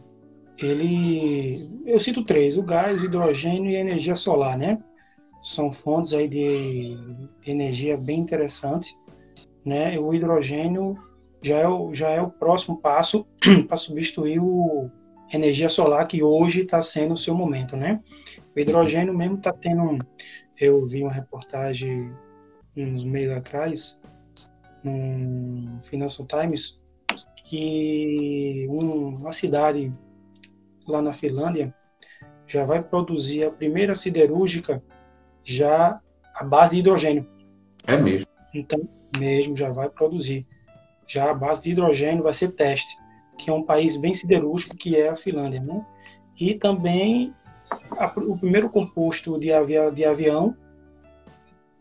ele, 0.59 1.69
eu 1.85 1.99
cito 1.99 2.25
três: 2.25 2.57
o 2.57 2.63
gás, 2.63 3.01
o 3.01 3.05
hidrogênio 3.05 3.71
e 3.71 3.77
a 3.77 3.81
energia 3.81 4.15
solar, 4.15 4.57
né? 4.57 4.79
São 5.43 5.73
fontes 5.73 6.13
aí 6.13 6.29
de, 6.29 6.97
energia 7.45 7.97
bem 7.97 8.21
interessantes, 8.21 8.95
né? 9.65 9.99
O 9.99 10.15
hidrogênio 10.15 10.97
já 11.43 11.59
é 11.59 11.69
o, 11.69 11.93
já 11.93 12.11
é 12.11 12.23
o 12.23 12.31
próximo 12.31 12.81
passo 12.81 13.27
para 13.67 13.77
substituir 13.77 14.41
o 14.41 14.89
energia 15.33 15.69
solar 15.69 16.07
que 16.07 16.23
hoje 16.23 16.61
está 16.61 16.83
sendo 16.83 17.15
o 17.15 17.17
seu 17.17 17.35
momento, 17.35 17.77
né? 17.77 18.01
O 18.55 18.61
hidrogênio 18.61 19.17
mesmo 19.17 19.37
está 19.37 19.53
tendo, 19.53 19.99
eu 20.61 20.85
vi 20.87 21.03
uma 21.03 21.13
reportagem 21.13 22.13
uns 22.77 23.05
meses 23.05 23.37
atrás, 23.37 24.01
no 24.83 25.81
Financial 25.83 26.27
Times, 26.27 26.81
que 27.45 28.67
uma 28.69 29.33
cidade 29.33 29.93
lá 30.87 31.03
na 31.03 31.13
Finlândia 31.13 31.75
já 32.47 32.65
vai 32.65 32.83
produzir 32.83 33.45
a 33.45 33.51
primeira 33.51 33.95
siderúrgica 33.95 34.83
já 35.45 36.01
a 36.35 36.45
base 36.45 36.73
de 36.73 36.81
hidrogênio. 36.81 37.29
É 37.87 37.97
mesmo? 37.97 38.27
Então, 38.55 38.89
mesmo 39.19 39.57
já 39.57 39.71
vai 39.71 39.89
produzir. 39.89 40.47
Já 41.07 41.31
a 41.31 41.35
base 41.35 41.63
de 41.63 41.71
hidrogênio 41.71 42.23
vai 42.23 42.33
ser 42.33 42.53
teste, 42.53 42.97
que 43.39 43.51
é 43.51 43.53
um 43.53 43.63
país 43.63 43.97
bem 43.97 44.15
siderúrgico 44.15 44.77
que 44.77 44.97
é 44.97 45.09
a 45.09 45.17
Finlândia, 45.17 45.61
né? 45.61 45.85
E 46.39 46.55
também 46.55 47.35
a, 47.99 48.07
o 48.19 48.39
primeiro 48.39 48.69
composto 48.69 49.39
de, 49.39 49.53
avia, 49.53 49.91
de 49.91 50.05
avião 50.05 50.57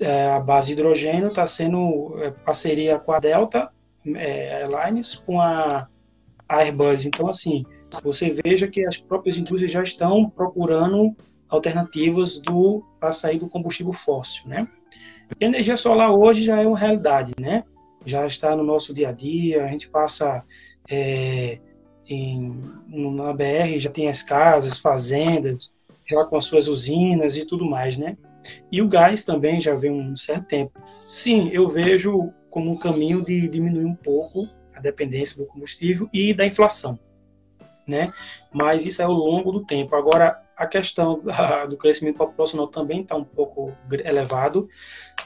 é, 0.02 0.32
a 0.32 0.40
base 0.40 0.68
de 0.68 0.74
hidrogênio 0.74 1.30
está 1.30 1.46
sendo 1.48 2.16
é, 2.20 2.32
parceria 2.32 3.00
com 3.00 3.12
a 3.12 3.20
Delta 3.20 3.72
é, 4.06 4.64
Airlines, 4.64 5.16
com 5.16 5.40
a, 5.40 5.88
Airbus. 6.52 7.06
Então, 7.06 7.28
assim, 7.28 7.66
você 8.04 8.36
veja 8.44 8.68
que 8.68 8.86
as 8.86 8.98
próprias 8.98 9.38
indústrias 9.38 9.72
já 9.72 9.82
estão 9.82 10.30
procurando 10.30 11.16
alternativas 11.48 12.40
do 12.40 12.84
para 13.00 13.12
sair 13.12 13.40
do 13.40 13.48
combustível 13.48 13.94
fóssil, 13.94 14.48
né? 14.48 14.68
E 15.40 15.46
energia 15.46 15.78
solar 15.78 16.12
hoje 16.12 16.44
já 16.44 16.62
é 16.62 16.68
uma 16.68 16.78
realidade, 16.78 17.34
né? 17.40 17.64
Já 18.06 18.26
está 18.26 18.56
no 18.56 18.64
nosso 18.64 18.94
dia 18.94 19.10
a 19.10 19.12
dia, 19.12 19.64
a 19.64 19.68
gente 19.68 19.88
passa 19.90 20.44
é, 20.90 21.60
em, 22.08 22.62
na 22.88 23.34
BR, 23.34 23.78
já 23.78 23.90
tem 23.90 24.10
as 24.10 24.22
casas, 24.22 24.80
fazendas, 24.80 25.74
já 26.10 26.26
com 26.26 26.36
as 26.36 26.46
suas 26.46 26.68
usinas 26.68 27.38
e 27.38 27.46
tudo 27.46 27.66
mais, 27.66 27.96
né? 27.96 28.18
E 28.72 28.82
o 28.82 28.88
gás 28.88 29.24
também 29.24 29.60
já 29.60 29.76
vem 29.76 29.92
um 29.92 30.16
certo 30.16 30.46
tempo. 30.46 30.80
Sim, 31.08 31.50
eu 31.52 31.68
vejo 31.68 32.32
como 32.50 32.72
um 32.72 32.78
caminho 32.78 33.24
de 33.24 33.48
diminuir 33.48 33.86
um 33.86 33.96
pouco 33.96 34.48
a 34.76 34.80
dependência 34.80 35.38
do 35.38 35.46
combustível 35.46 36.10
e 36.14 36.34
da 36.34 36.46
inflação, 36.46 37.00
né? 37.88 38.14
Mas 38.54 38.86
isso 38.86 39.02
é 39.02 39.06
ao 39.06 39.12
longo 39.12 39.52
do 39.52 39.66
tempo. 39.66 39.96
Agora, 39.96 40.42
a 40.56 40.68
questão 40.68 41.22
do 41.70 41.78
crescimento 41.78 42.18
populacional 42.18 42.68
também 42.68 43.02
está 43.02 43.16
um 43.16 43.24
pouco 43.24 43.74
elevado. 43.92 44.68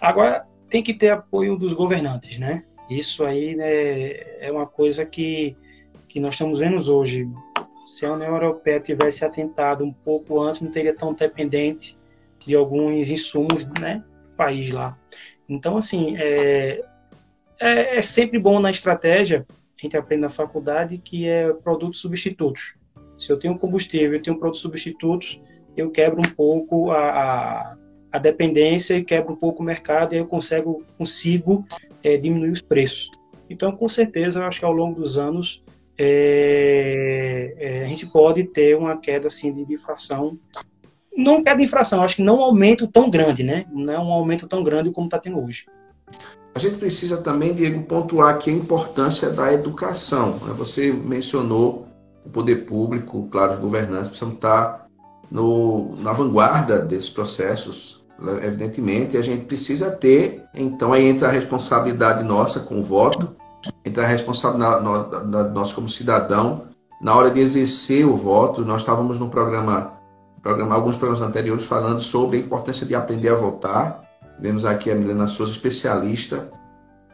Agora, 0.01 0.45
tem 0.69 0.83
que 0.83 0.93
ter 0.93 1.09
apoio 1.09 1.57
dos 1.57 1.73
governantes, 1.73 2.37
né? 2.37 2.63
Isso 2.89 3.23
aí 3.23 3.55
né, 3.55 4.45
é 4.45 4.51
uma 4.51 4.67
coisa 4.67 5.05
que, 5.05 5.55
que 6.07 6.19
nós 6.19 6.35
estamos 6.35 6.59
vendo 6.59 6.77
hoje. 6.93 7.27
Se 7.85 8.05
a 8.05 8.13
União 8.13 8.33
Europeia 8.33 8.79
tivesse 8.79 9.23
atentado 9.23 9.83
um 9.83 9.93
pouco 9.93 10.41
antes, 10.41 10.61
não 10.61 10.71
teria 10.71 10.95
tão 10.95 11.13
dependente 11.13 11.97
de 12.45 12.55
alguns 12.55 13.09
insumos, 13.09 13.65
né, 13.79 14.03
país 14.37 14.69
lá. 14.69 14.97
Então, 15.47 15.77
assim, 15.77 16.15
é, 16.17 16.83
é, 17.59 17.97
é, 17.97 18.01
sempre 18.01 18.39
bom 18.39 18.59
na 18.59 18.69
estratégia, 18.69 19.45
a 19.77 19.81
gente 19.81 19.97
aprende 19.97 20.21
na 20.21 20.29
faculdade, 20.29 20.97
que 20.97 21.27
é 21.27 21.51
produtos 21.53 21.99
substitutos. 21.99 22.75
Se 23.17 23.31
eu 23.31 23.37
tenho 23.37 23.57
combustível, 23.57 24.13
eu 24.13 24.21
tenho 24.21 24.37
produtos 24.37 24.61
substitutos, 24.61 25.39
eu 25.75 25.89
quebro 25.91 26.19
um 26.19 26.35
pouco 26.35 26.91
a, 26.91 27.09
a, 27.09 27.77
a 28.11 28.17
dependência 28.17 29.03
quebro 29.03 29.33
um 29.33 29.37
pouco 29.37 29.61
o 29.61 29.65
mercado 29.65 30.13
e 30.13 30.17
eu 30.17 30.25
consigo, 30.25 30.83
consigo 30.97 31.65
é, 32.03 32.17
diminuir 32.17 32.51
os 32.51 32.61
preços. 32.61 33.09
Então, 33.49 33.71
com 33.71 33.87
certeza, 33.87 34.39
eu 34.39 34.45
acho 34.45 34.59
que 34.59 34.65
ao 34.65 34.71
longo 34.71 34.99
dos 34.99 35.17
anos 35.17 35.61
é, 35.97 37.53
é, 37.57 37.83
a 37.83 37.87
gente 37.87 38.05
pode 38.07 38.43
ter 38.45 38.75
uma 38.77 38.97
queda 38.97 39.27
assim, 39.27 39.51
de 39.51 39.73
inflação 39.73 40.37
não 41.15 41.43
queda 41.43 41.57
de 41.57 41.63
infração, 41.63 42.03
acho 42.03 42.17
que 42.17 42.23
não 42.23 42.39
um 42.39 42.43
aumento 42.43 42.87
tão 42.87 43.09
grande, 43.09 43.43
né? 43.43 43.65
Não 43.71 43.93
é 43.93 43.99
um 43.99 44.11
aumento 44.11 44.47
tão 44.47 44.63
grande 44.63 44.91
como 44.91 45.07
está 45.07 45.19
tendo 45.19 45.39
hoje. 45.39 45.65
A 46.53 46.59
gente 46.59 46.77
precisa 46.77 47.17
também, 47.17 47.53
Diego, 47.53 47.83
pontuar 47.83 48.35
aqui 48.35 48.49
a 48.49 48.53
importância 48.53 49.29
da 49.29 49.51
educação. 49.51 50.31
Né? 50.31 50.53
Você 50.57 50.91
mencionou 50.91 51.87
o 52.25 52.29
poder 52.29 52.65
público, 52.65 53.27
claro, 53.29 53.53
os 53.53 53.59
governantes 53.59 54.07
precisam 54.07 54.33
estar 54.33 54.87
no, 55.29 55.95
na 55.97 56.13
vanguarda 56.13 56.79
desses 56.79 57.09
processos, 57.09 58.05
né? 58.19 58.45
evidentemente, 58.45 59.15
e 59.15 59.19
a 59.19 59.21
gente 59.21 59.45
precisa 59.45 59.91
ter, 59.91 60.43
então 60.55 60.93
aí 60.93 61.05
entra 61.05 61.27
a 61.27 61.31
responsabilidade 61.31 62.23
nossa 62.23 62.61
com 62.61 62.79
o 62.79 62.83
voto, 62.83 63.35
entra 63.83 64.03
a 64.03 64.07
responsabilidade 64.07 64.83
nossa 65.53 65.75
como 65.75 65.89
cidadão, 65.89 66.63
na 67.01 67.15
hora 67.15 67.29
de 67.29 67.41
exercer 67.41 68.07
o 68.07 68.15
voto, 68.15 68.63
nós 68.63 68.81
estávamos 68.81 69.19
no 69.19 69.29
programa 69.29 69.94
programa, 70.45 70.75
alguns 70.75 70.95
programas 70.95 71.27
anteriores 71.27 71.65
falando 71.65 71.99
sobre 71.99 72.37
a 72.37 72.39
importância 72.39 72.85
de 72.85 72.93
aprender 72.93 73.29
a 73.29 73.33
votar. 73.33 74.03
Vemos 74.39 74.63
aqui 74.63 74.91
a 74.91 74.95
Milena 74.95 75.25
Souza, 75.25 75.53
especialista 75.53 76.51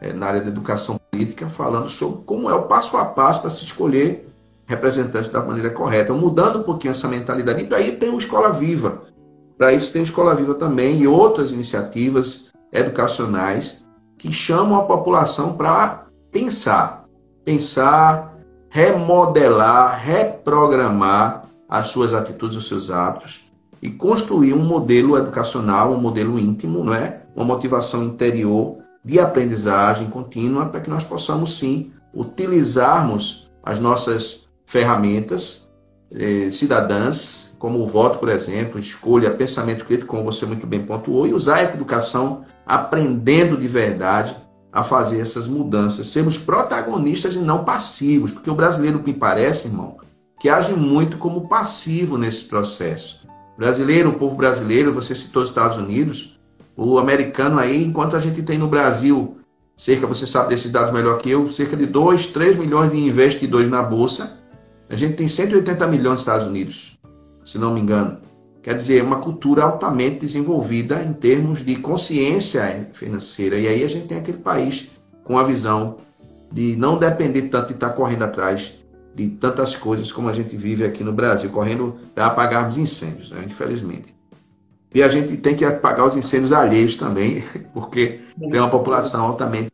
é, 0.02 0.12
na 0.12 0.26
área 0.26 0.42
da 0.42 0.48
educação 0.48 1.00
política, 1.10 1.48
falando 1.48 1.88
sobre 1.88 2.24
como 2.26 2.50
é 2.50 2.54
o 2.54 2.64
passo 2.64 2.94
a 2.98 3.06
passo 3.06 3.40
para 3.40 3.48
se 3.48 3.64
escolher 3.64 4.28
representantes 4.66 5.30
da 5.30 5.40
maneira 5.40 5.70
correta, 5.70 6.12
mudando 6.12 6.58
um 6.58 6.62
pouquinho 6.62 6.90
essa 6.90 7.08
mentalidade. 7.08 7.62
E 7.62 7.66
daí 7.66 7.92
tem 7.92 8.10
o 8.10 8.18
Escola 8.18 8.50
Viva. 8.50 9.04
Para 9.56 9.72
isso 9.72 9.90
tem 9.90 10.02
o 10.02 10.04
Escola 10.04 10.34
Viva 10.34 10.52
também 10.54 11.00
e 11.00 11.08
outras 11.08 11.52
iniciativas 11.52 12.48
educacionais 12.70 13.86
que 14.18 14.30
chamam 14.30 14.78
a 14.78 14.84
população 14.84 15.54
para 15.54 16.04
pensar, 16.30 17.06
pensar, 17.46 18.36
remodelar, 18.68 19.98
reprogramar 20.04 21.41
as 21.72 21.86
suas 21.86 22.12
atitudes, 22.12 22.54
os 22.54 22.68
seus 22.68 22.90
hábitos 22.90 23.44
e 23.80 23.88
construir 23.88 24.52
um 24.52 24.62
modelo 24.62 25.16
educacional, 25.16 25.90
um 25.90 25.98
modelo 25.98 26.38
íntimo, 26.38 26.84
não 26.84 26.92
é? 26.92 27.22
Uma 27.34 27.46
motivação 27.46 28.04
interior 28.04 28.76
de 29.02 29.18
aprendizagem 29.18 30.10
contínua 30.10 30.66
para 30.66 30.82
que 30.82 30.90
nós 30.90 31.02
possamos 31.02 31.56
sim 31.56 31.90
utilizarmos 32.12 33.50
as 33.64 33.78
nossas 33.78 34.50
ferramentas 34.66 35.66
eh, 36.14 36.50
cidadãs, 36.52 37.56
como 37.58 37.80
o 37.80 37.86
voto, 37.86 38.18
por 38.18 38.28
exemplo, 38.28 38.78
escolha, 38.78 39.30
pensamento 39.30 39.86
crítico, 39.86 40.10
como 40.10 40.24
você 40.24 40.44
muito 40.44 40.66
bem 40.66 40.84
pontuou, 40.84 41.26
e 41.26 41.32
usar 41.32 41.56
a 41.56 41.62
educação 41.62 42.44
aprendendo 42.66 43.56
de 43.56 43.66
verdade 43.66 44.36
a 44.70 44.84
fazer 44.84 45.20
essas 45.20 45.48
mudanças, 45.48 46.08
sermos 46.08 46.36
protagonistas 46.36 47.34
e 47.34 47.38
não 47.38 47.64
passivos, 47.64 48.30
porque 48.30 48.50
o 48.50 48.54
brasileiro, 48.54 49.02
me 49.02 49.14
parece, 49.14 49.68
irmão, 49.68 49.96
que 50.42 50.48
age 50.48 50.74
muito 50.74 51.18
como 51.18 51.46
passivo 51.46 52.18
nesse 52.18 52.46
processo. 52.46 53.28
brasileiro, 53.56 54.08
o 54.08 54.14
povo 54.14 54.34
brasileiro, 54.34 54.92
você 54.92 55.14
citou 55.14 55.40
os 55.40 55.50
Estados 55.50 55.76
Unidos, 55.76 56.40
o 56.76 56.98
americano 56.98 57.60
aí, 57.60 57.84
enquanto 57.84 58.16
a 58.16 58.20
gente 58.20 58.42
tem 58.42 58.58
no 58.58 58.66
Brasil, 58.66 59.36
cerca, 59.76 60.04
você 60.04 60.26
sabe 60.26 60.48
desses 60.48 60.72
dados 60.72 60.92
melhor 60.92 61.18
que 61.18 61.30
eu, 61.30 61.48
cerca 61.52 61.76
de 61.76 61.86
2, 61.86 62.26
3 62.26 62.56
milhões 62.56 62.90
de 62.90 62.98
investidores 62.98 63.70
na 63.70 63.84
Bolsa, 63.84 64.36
a 64.90 64.96
gente 64.96 65.14
tem 65.14 65.28
180 65.28 65.86
milhões 65.86 66.14
nos 66.14 66.22
Estados 66.22 66.48
Unidos, 66.48 66.98
se 67.44 67.56
não 67.56 67.72
me 67.72 67.80
engano. 67.80 68.18
Quer 68.64 68.74
dizer, 68.74 68.98
é 68.98 69.02
uma 69.04 69.20
cultura 69.20 69.62
altamente 69.62 70.18
desenvolvida 70.18 71.04
em 71.04 71.12
termos 71.12 71.64
de 71.64 71.76
consciência 71.76 72.88
financeira. 72.92 73.56
E 73.56 73.68
aí 73.68 73.84
a 73.84 73.88
gente 73.88 74.08
tem 74.08 74.18
aquele 74.18 74.38
país 74.38 74.90
com 75.22 75.38
a 75.38 75.44
visão 75.44 75.98
de 76.50 76.74
não 76.74 76.98
depender 76.98 77.42
tanto 77.42 77.68
de 77.68 77.74
estar 77.74 77.90
correndo 77.90 78.24
atrás 78.24 78.81
de 79.14 79.28
tantas 79.28 79.76
coisas 79.76 80.10
como 80.10 80.28
a 80.28 80.32
gente 80.32 80.56
vive 80.56 80.84
aqui 80.84 81.04
no 81.04 81.12
Brasil, 81.12 81.50
correndo 81.50 81.96
para 82.14 82.26
apagarmos 82.26 82.78
incêndios, 82.78 83.30
né? 83.30 83.42
infelizmente. 83.44 84.14
E 84.94 85.02
a 85.02 85.08
gente 85.08 85.36
tem 85.38 85.54
que 85.54 85.64
apagar 85.64 86.06
os 86.06 86.16
incêndios 86.16 86.52
alheios 86.52 86.96
também, 86.96 87.42
porque 87.72 88.20
tem 88.38 88.60
uma 88.60 88.70
população 88.70 89.24
altamente 89.26 89.70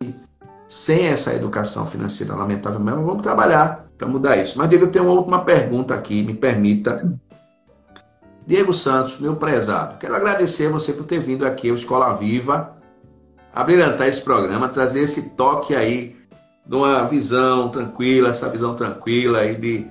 sem 0.68 1.06
essa 1.06 1.34
educação 1.34 1.86
financeira, 1.86 2.34
lamentavelmente. 2.34 2.96
Mas 2.96 3.06
vamos 3.06 3.22
trabalhar 3.22 3.88
para 3.96 4.06
mudar 4.06 4.36
isso. 4.36 4.58
Mas, 4.58 4.68
Diego, 4.68 4.84
eu 4.84 4.92
tenho 4.92 5.06
uma 5.06 5.14
última 5.14 5.44
pergunta 5.44 5.94
aqui, 5.94 6.22
me 6.22 6.34
permita. 6.34 6.96
Diego 8.46 8.72
Santos, 8.72 9.18
meu 9.18 9.36
prezado, 9.36 9.98
quero 9.98 10.14
agradecer 10.14 10.70
você 10.70 10.92
por 10.92 11.04
ter 11.04 11.18
vindo 11.18 11.44
aqui 11.44 11.68
ao 11.68 11.74
Escola 11.74 12.14
Viva, 12.14 12.76
abrilhantar 13.52 14.08
esse 14.08 14.22
programa, 14.22 14.68
trazer 14.68 15.00
esse 15.00 15.30
toque 15.30 15.74
aí 15.74 16.16
de 16.68 16.76
uma 16.76 17.04
visão 17.04 17.70
tranquila, 17.70 18.28
essa 18.28 18.48
visão 18.48 18.74
tranquila 18.74 19.38
aí 19.38 19.56
de 19.56 19.86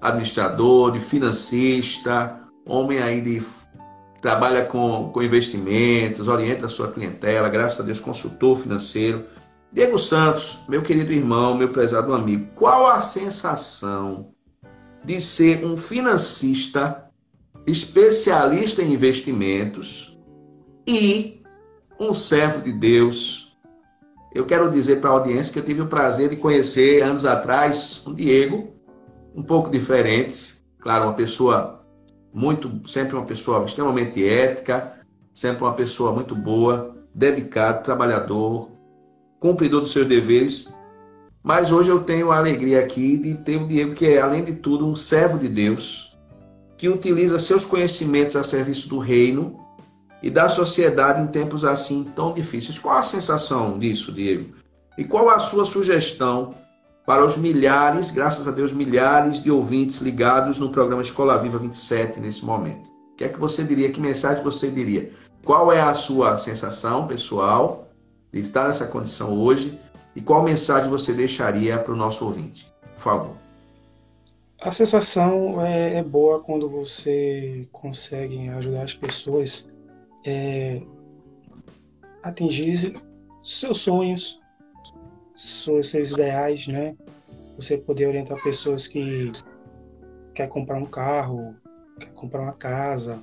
administrador, 0.00 0.92
de 0.92 1.00
financista, 1.00 2.40
homem 2.64 3.00
aí 3.00 3.20
de 3.20 3.42
trabalha 4.22 4.64
com, 4.64 5.10
com 5.12 5.22
investimentos, 5.22 6.28
orienta 6.28 6.66
a 6.66 6.68
sua 6.68 6.88
clientela, 6.88 7.48
graças 7.48 7.80
a 7.80 7.82
Deus, 7.82 7.98
consultor 7.98 8.56
financeiro. 8.56 9.24
Diego 9.72 9.98
Santos, 9.98 10.58
meu 10.68 10.82
querido 10.82 11.12
irmão, 11.12 11.56
meu 11.56 11.70
prezado 11.70 12.12
amigo, 12.12 12.48
qual 12.54 12.86
a 12.86 13.00
sensação 13.00 14.32
de 15.04 15.20
ser 15.20 15.64
um 15.64 15.76
financista 15.76 17.10
especialista 17.66 18.82
em 18.82 18.92
investimentos 18.92 20.18
e 20.86 21.42
um 21.98 22.14
servo 22.14 22.60
de 22.60 22.72
Deus 22.72 23.49
eu 24.32 24.46
quero 24.46 24.70
dizer 24.70 25.00
para 25.00 25.10
a 25.10 25.14
audiência 25.14 25.52
que 25.52 25.58
eu 25.58 25.64
tive 25.64 25.82
o 25.82 25.86
prazer 25.86 26.28
de 26.28 26.36
conhecer 26.36 27.02
anos 27.02 27.24
atrás 27.24 28.02
um 28.06 28.14
Diego, 28.14 28.68
um 29.34 29.42
pouco 29.42 29.70
diferente, 29.70 30.62
claro, 30.78 31.04
uma 31.04 31.14
pessoa 31.14 31.84
muito, 32.32 32.70
sempre 32.88 33.16
uma 33.16 33.24
pessoa 33.24 33.64
extremamente 33.64 34.24
ética, 34.24 34.94
sempre 35.32 35.64
uma 35.64 35.74
pessoa 35.74 36.12
muito 36.12 36.34
boa, 36.34 36.96
dedicado, 37.14 37.82
trabalhador, 37.82 38.70
cumpridor 39.40 39.80
dos 39.80 39.92
seus 39.92 40.06
deveres. 40.06 40.72
Mas 41.42 41.72
hoje 41.72 41.90
eu 41.90 42.00
tenho 42.00 42.30
a 42.30 42.36
alegria 42.36 42.80
aqui 42.80 43.16
de 43.16 43.34
ter 43.34 43.56
o 43.56 43.66
Diego, 43.66 43.94
que 43.94 44.06
é, 44.06 44.20
além 44.20 44.44
de 44.44 44.56
tudo, 44.56 44.86
um 44.86 44.94
servo 44.94 45.38
de 45.38 45.48
Deus, 45.48 46.16
que 46.76 46.88
utiliza 46.88 47.38
seus 47.38 47.64
conhecimentos 47.64 48.36
a 48.36 48.42
serviço 48.42 48.88
do 48.88 48.98
reino 48.98 49.58
e 50.22 50.30
da 50.30 50.48
sociedade 50.48 51.22
em 51.22 51.26
tempos 51.26 51.64
assim 51.64 52.04
tão 52.14 52.32
difíceis. 52.32 52.78
Qual 52.78 52.96
a 52.96 53.02
sensação 53.02 53.78
disso, 53.78 54.12
Diego? 54.12 54.54
E 54.98 55.04
qual 55.04 55.30
a 55.30 55.38
sua 55.38 55.64
sugestão 55.64 56.54
para 57.06 57.24
os 57.24 57.36
milhares, 57.36 58.10
graças 58.10 58.46
a 58.46 58.50
Deus, 58.50 58.72
milhares 58.72 59.42
de 59.42 59.50
ouvintes 59.50 59.98
ligados 59.98 60.58
no 60.58 60.70
programa 60.70 61.02
Escola 61.02 61.38
Viva 61.38 61.58
27 61.58 62.20
nesse 62.20 62.44
momento? 62.44 62.88
O 63.12 63.16
que 63.16 63.24
é 63.24 63.28
que 63.28 63.38
você 63.38 63.64
diria? 63.64 63.90
Que 63.90 64.00
mensagem 64.00 64.42
você 64.42 64.70
diria? 64.70 65.10
Qual 65.44 65.72
é 65.72 65.80
a 65.80 65.94
sua 65.94 66.36
sensação 66.38 67.06
pessoal 67.06 67.88
de 68.32 68.40
estar 68.40 68.66
nessa 68.66 68.86
condição 68.86 69.38
hoje? 69.38 69.78
E 70.14 70.20
qual 70.20 70.42
mensagem 70.42 70.90
você 70.90 71.12
deixaria 71.12 71.78
para 71.78 71.94
o 71.94 71.96
nosso 71.96 72.24
ouvinte? 72.24 72.70
Por 72.94 73.00
favor. 73.00 73.36
A 74.60 74.72
sensação 74.72 75.64
é, 75.64 75.98
é, 75.98 76.02
boa 76.02 76.40
quando 76.40 76.68
você 76.68 77.66
consegue 77.72 78.50
ajudar 78.50 78.82
as 78.82 78.92
pessoas 78.92 79.69
é, 80.24 80.82
atingir 82.22 83.00
seus 83.42 83.80
sonhos, 83.80 84.40
seus, 85.34 85.90
seus 85.90 86.12
ideais, 86.12 86.66
né? 86.66 86.96
Você 87.56 87.76
poder 87.76 88.06
orientar 88.06 88.42
pessoas 88.42 88.86
que 88.86 89.32
quer 90.34 90.48
comprar 90.48 90.78
um 90.78 90.86
carro, 90.86 91.54
quer 91.98 92.12
comprar 92.12 92.42
uma 92.42 92.52
casa, 92.52 93.22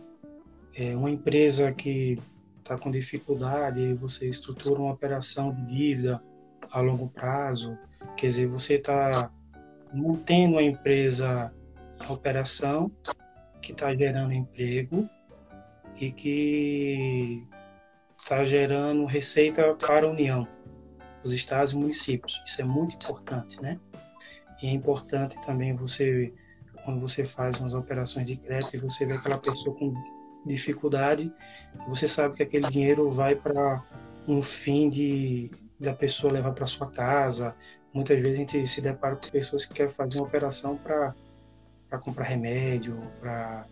é, 0.76 0.96
uma 0.96 1.10
empresa 1.10 1.72
que 1.72 2.20
está 2.60 2.78
com 2.78 2.92
dificuldade 2.92 3.94
você 3.94 4.28
estrutura 4.28 4.80
uma 4.80 4.94
operação 4.94 5.54
de 5.54 5.66
dívida 5.66 6.22
a 6.70 6.82
longo 6.82 7.08
prazo, 7.08 7.78
quer 8.18 8.28
dizer, 8.28 8.48
você 8.48 8.74
está 8.74 9.32
mantendo 9.94 10.58
a 10.58 10.64
empresa 10.64 11.54
a 12.08 12.14
operação 12.14 12.92
que 13.62 13.72
está 13.72 13.96
gerando 13.96 14.34
emprego 14.34 15.10
e 16.00 16.12
que 16.12 17.44
está 18.18 18.46
gerando 18.46 19.06
receita 19.06 19.76
para 19.76 20.06
a 20.06 20.10
União, 20.10 20.48
os 21.24 21.34
estados 21.34 21.74
e 21.74 21.78
municípios. 21.78 22.42
Isso 22.46 22.62
é 22.62 22.66
muito 22.66 22.96
importante, 22.96 23.62
né? 23.62 23.80
E 24.62 24.68
é 24.68 24.72
importante 24.72 25.40
também 25.42 25.76
você, 25.76 26.34
quando 26.84 27.00
você 27.00 27.24
faz 27.24 27.60
umas 27.60 27.74
operações 27.74 28.28
de 28.28 28.36
crédito 28.36 28.76
e 28.76 28.80
você 28.80 29.06
vê 29.06 29.14
aquela 29.14 29.38
pessoa 29.38 29.76
com 29.76 29.94
dificuldade, 30.46 31.32
você 31.88 32.08
sabe 32.08 32.36
que 32.36 32.44
aquele 32.44 32.68
dinheiro 32.70 33.10
vai 33.12 33.36
para 33.36 33.84
um 34.28 34.42
fim 34.42 34.90
de 34.90 35.50
da 35.80 35.94
pessoa 35.94 36.34
levar 36.34 36.54
para 36.54 36.66
sua 36.66 36.90
casa. 36.90 37.56
Muitas 37.94 38.20
vezes 38.20 38.34
a 38.34 38.40
gente 38.40 38.68
se 38.68 38.82
depara 38.82 39.16
com 39.16 39.30
pessoas 39.30 39.66
que 39.66 39.76
querem 39.76 39.92
fazer 39.92 40.18
uma 40.18 40.28
operação 40.28 40.76
para 40.76 41.14
comprar 42.00 42.26
remédio, 42.26 43.00
para 43.20 43.68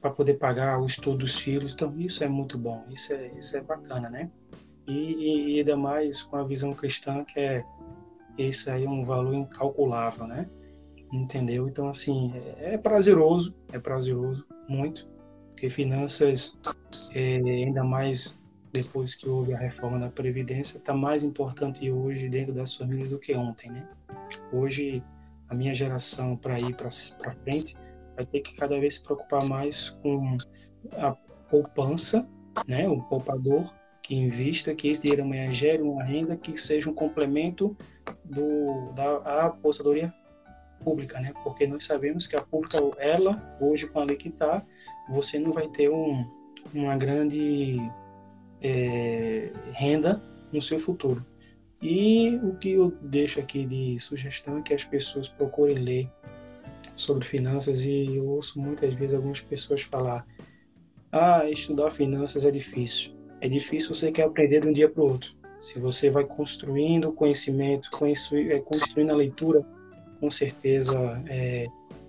para 0.00 0.10
poder 0.10 0.34
pagar 0.34 0.80
o 0.80 0.86
estudo 0.86 1.18
dos 1.18 1.38
filhos. 1.38 1.72
Então 1.72 1.94
isso 1.98 2.24
é 2.24 2.28
muito 2.28 2.56
bom, 2.56 2.84
isso 2.90 3.12
é, 3.12 3.30
isso 3.38 3.56
é 3.56 3.60
bacana, 3.60 4.08
né? 4.08 4.30
E, 4.86 5.54
e 5.54 5.58
ainda 5.58 5.76
mais 5.76 6.22
com 6.22 6.36
a 6.36 6.44
visão 6.44 6.72
cristã 6.72 7.24
que 7.24 7.38
é 7.38 7.64
isso 8.38 8.70
aí 8.70 8.84
é 8.84 8.88
um 8.88 9.04
valor 9.04 9.34
incalculável, 9.34 10.26
né? 10.26 10.48
Entendeu? 11.12 11.68
Então 11.68 11.88
assim 11.88 12.32
é, 12.58 12.74
é 12.74 12.78
prazeroso, 12.78 13.54
é 13.72 13.78
prazeroso 13.78 14.46
muito, 14.68 15.06
porque 15.50 15.68
finanças 15.68 16.56
é, 17.14 17.36
ainda 17.36 17.84
mais 17.84 18.38
depois 18.72 19.14
que 19.14 19.28
houve 19.28 19.52
a 19.52 19.58
reforma 19.58 19.98
da 19.98 20.08
previdência 20.08 20.78
está 20.78 20.94
mais 20.94 21.24
importante 21.24 21.90
hoje 21.90 22.28
dentro 22.28 22.52
das 22.52 22.74
famílias 22.76 23.10
do 23.10 23.18
que 23.18 23.34
ontem, 23.34 23.70
né? 23.70 23.88
Hoje 24.52 25.02
a 25.48 25.54
minha 25.54 25.74
geração 25.74 26.36
para 26.36 26.56
ir 26.56 26.74
para 26.76 26.90
frente 26.90 27.76
vai 28.20 28.24
ter 28.24 28.40
que 28.40 28.54
cada 28.54 28.78
vez 28.78 28.94
se 28.94 29.02
preocupar 29.02 29.42
mais 29.48 29.90
com 30.02 30.36
a 30.92 31.12
poupança, 31.48 32.28
né, 32.66 32.86
o 32.88 33.02
poupador 33.02 33.72
que 34.02 34.14
invista, 34.14 34.74
que 34.74 34.88
esse 34.88 35.02
dinheiro 35.02 35.22
amanhã 35.22 35.52
gere 35.52 35.82
uma 35.82 36.04
renda 36.04 36.36
que 36.36 36.56
seja 36.58 36.90
um 36.90 36.94
complemento 36.94 37.76
do, 38.24 38.92
da 38.92 39.46
apostadoria 39.46 40.12
pública, 40.82 41.20
né? 41.20 41.32
Porque 41.44 41.66
nós 41.66 41.84
sabemos 41.84 42.26
que 42.26 42.34
a 42.34 42.40
pública, 42.40 42.78
ela, 42.98 43.56
hoje 43.60 43.86
com 43.86 44.00
a 44.00 44.04
lei 44.04 44.16
que 44.16 44.28
está, 44.28 44.62
você 45.08 45.38
não 45.38 45.52
vai 45.52 45.68
ter 45.68 45.90
um, 45.90 46.24
uma 46.74 46.96
grande 46.96 47.76
é, 48.60 49.50
renda 49.72 50.20
no 50.52 50.60
seu 50.60 50.78
futuro. 50.78 51.24
E 51.82 52.36
o 52.42 52.56
que 52.56 52.72
eu 52.72 52.90
deixo 53.02 53.38
aqui 53.38 53.64
de 53.64 53.98
sugestão 54.00 54.58
é 54.58 54.62
que 54.62 54.74
as 54.74 54.84
pessoas 54.84 55.28
procurem 55.28 55.76
ler 55.76 56.10
sobre 57.00 57.26
finanças 57.26 57.84
e 57.84 58.16
eu 58.16 58.26
ouço 58.26 58.60
muitas 58.60 58.94
vezes 58.94 59.14
algumas 59.14 59.40
pessoas 59.40 59.82
falar: 59.82 60.26
ah, 61.12 61.48
estudar 61.50 61.90
finanças 61.90 62.44
é 62.44 62.50
difícil. 62.50 63.12
É 63.40 63.48
difícil 63.48 63.94
você 63.94 64.12
quer 64.12 64.24
aprender 64.24 64.60
de 64.60 64.68
um 64.68 64.72
dia 64.72 64.88
para 64.88 65.02
o 65.02 65.10
outro. 65.10 65.34
Se 65.60 65.78
você 65.78 66.08
vai 66.10 66.24
construindo 66.24 67.12
conhecimento, 67.12 67.88
é, 68.50 68.60
construindo 68.60 69.10
a 69.10 69.16
leitura, 69.16 69.64
com 70.18 70.30
certeza 70.30 70.98
é, 71.28 71.66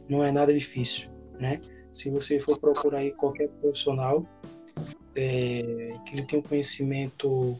não 0.08 0.24
é 0.24 0.32
nada 0.32 0.54
difícil, 0.54 1.10
né? 1.40 1.60
Se 1.92 2.10
você 2.10 2.40
for 2.40 2.58
procurar 2.60 3.00
aí 3.00 3.12
qualquer 3.12 3.50
profissional 3.50 4.26
é, 5.16 5.94
que 6.06 6.16
ele 6.16 6.24
tem 6.24 6.40
um 6.40 6.42
conhecimento 6.42 7.58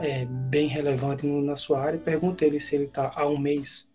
é, 0.00 0.24
bem 0.24 0.68
relevante 0.68 1.26
na 1.26 1.56
sua 1.56 1.80
área, 1.80 1.98
pergunta 1.98 2.44
ele 2.44 2.60
se 2.60 2.76
ele 2.76 2.84
está 2.84 3.12
há 3.16 3.28
um 3.28 3.38
mês 3.38 3.89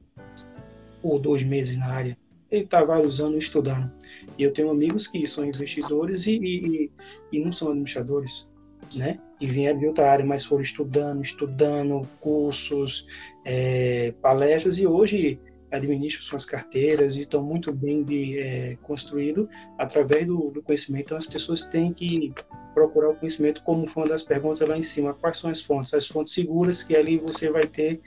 ou 1.06 1.20
dois 1.20 1.44
meses 1.44 1.78
na 1.78 1.88
área. 1.88 2.18
Ele 2.50 2.64
está 2.64 2.84
vários 2.84 3.20
anos 3.20 3.44
estudando. 3.44 3.92
E 4.38 4.44
eu 4.44 4.52
tenho 4.52 4.70
amigos 4.70 5.08
que 5.08 5.26
são 5.28 5.46
investidores 5.46 6.26
e, 6.26 6.38
e, 6.38 6.92
e 7.32 7.40
não 7.44 7.52
são 7.52 7.70
administradores, 7.70 8.48
né? 8.96 9.20
E 9.40 9.48
vieram 9.48 9.80
de 9.80 9.88
outra 9.88 10.12
área, 10.12 10.26
mas 10.26 10.46
foram 10.46 10.64
estudando, 10.64 11.22
estudando 11.24 12.08
cursos, 12.20 13.06
é, 13.44 14.14
palestras 14.22 14.78
e 14.78 14.88
hoje 14.88 15.40
administram 15.72 16.22
suas 16.22 16.46
carteiras 16.46 17.16
e 17.16 17.22
estão 17.22 17.44
muito 17.44 17.72
bem 17.74 18.04
de, 18.04 18.40
é, 18.40 18.78
construído 18.82 19.50
através 19.78 20.26
do, 20.26 20.52
do, 20.52 20.62
conhecimento. 20.62 21.06
Então 21.06 21.18
as 21.18 21.26
pessoas 21.26 21.66
têm 21.66 21.92
que 21.92 22.34
procurar 22.74 23.10
o 23.10 23.16
conhecimento 23.16 23.62
como 23.64 23.88
foi 23.88 24.04
uma 24.04 24.10
das 24.10 24.24
perguntas 24.24 24.66
lá 24.68 24.78
em 24.78 24.82
cima. 24.82 25.14
Quais 25.14 25.38
são 25.38 25.50
as 25.50 25.62
fontes? 25.62 25.94
As 25.94 26.08
fontes 26.08 26.34
seguras 26.34 26.84
que 26.84 26.96
ali 26.96 27.18
você 27.18 27.50
vai 27.50 27.68
ter 27.68 28.00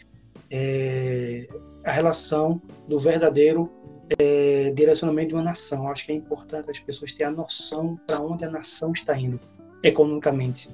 é, 0.50 1.46
a 1.84 1.90
relação 1.92 2.60
do 2.86 2.98
verdadeiro 2.98 3.70
é, 4.18 4.70
direcionamento 4.74 5.28
de 5.28 5.34
uma 5.34 5.42
nação. 5.42 5.88
Acho 5.88 6.06
que 6.06 6.12
é 6.12 6.14
importante 6.14 6.70
as 6.70 6.78
pessoas 6.78 7.12
terem 7.12 7.32
a 7.32 7.36
noção 7.36 7.98
para 8.06 8.22
onde 8.22 8.44
a 8.44 8.50
nação 8.50 8.92
está 8.92 9.18
indo 9.18 9.38
economicamente. 9.82 10.70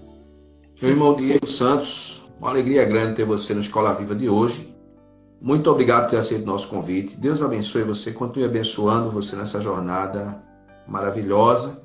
Meu 0.81 0.91
irmão 0.91 1.15
Diego 1.15 1.47
Santos, 1.47 2.23
uma 2.41 2.51
alegria 2.51 2.85
grande 2.85 3.15
ter 3.15 3.25
você 3.25 3.55
na 3.55 3.61
Escola 3.61 3.95
Viva 3.95 4.15
de 4.15 4.29
hoje. 4.29 4.75
Muito 5.41 5.71
obrigado 5.71 6.05
por 6.05 6.11
ter 6.11 6.17
aceito 6.19 6.47
nosso 6.47 6.69
convite. 6.69 7.17
Deus 7.17 7.43
abençoe 7.43 7.83
você, 7.83 8.13
continue 8.13 8.47
abençoando 8.47 9.11
você 9.11 9.37
nessa 9.37 9.61
jornada 9.61 10.43
maravilhosa 10.87 11.83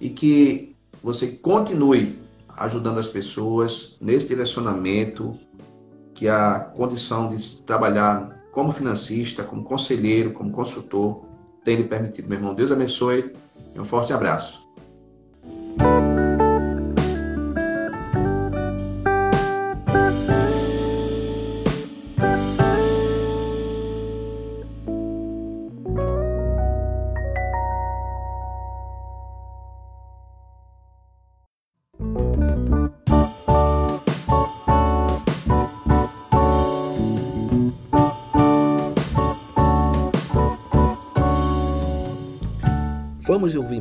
e 0.00 0.10
que 0.10 0.76
você 1.02 1.28
continue 1.28 2.18
ajudando 2.56 2.98
as 2.98 3.08
pessoas 3.08 3.96
nesse 4.00 4.28
direcionamento 4.28 5.38
que 6.18 6.28
a 6.28 6.58
condição 6.74 7.30
de 7.30 7.62
trabalhar 7.62 8.42
como 8.50 8.72
financista, 8.72 9.44
como 9.44 9.62
conselheiro, 9.62 10.32
como 10.32 10.50
consultor 10.50 11.24
tem 11.62 11.76
lhe 11.76 11.84
permitido. 11.84 12.28
Meu 12.28 12.38
irmão, 12.38 12.54
Deus 12.54 12.72
abençoe 12.72 13.32
e 13.72 13.78
um 13.78 13.84
forte 13.84 14.12
abraço. 14.12 14.67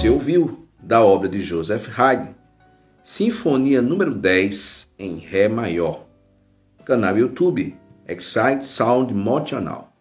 Você 0.00 0.08
ouviu 0.08 0.66
da 0.82 1.04
obra 1.04 1.28
de 1.28 1.42
Joseph 1.42 1.88
Haydn, 1.94 2.30
Sinfonia 3.02 3.82
número 3.82 4.14
10 4.14 4.88
em 4.98 5.18
Ré 5.18 5.46
maior. 5.46 6.06
Canal 6.86 7.18
YouTube 7.18 7.76
Excite 8.08 8.64
Sound 8.64 9.12
Motional. 9.12 9.92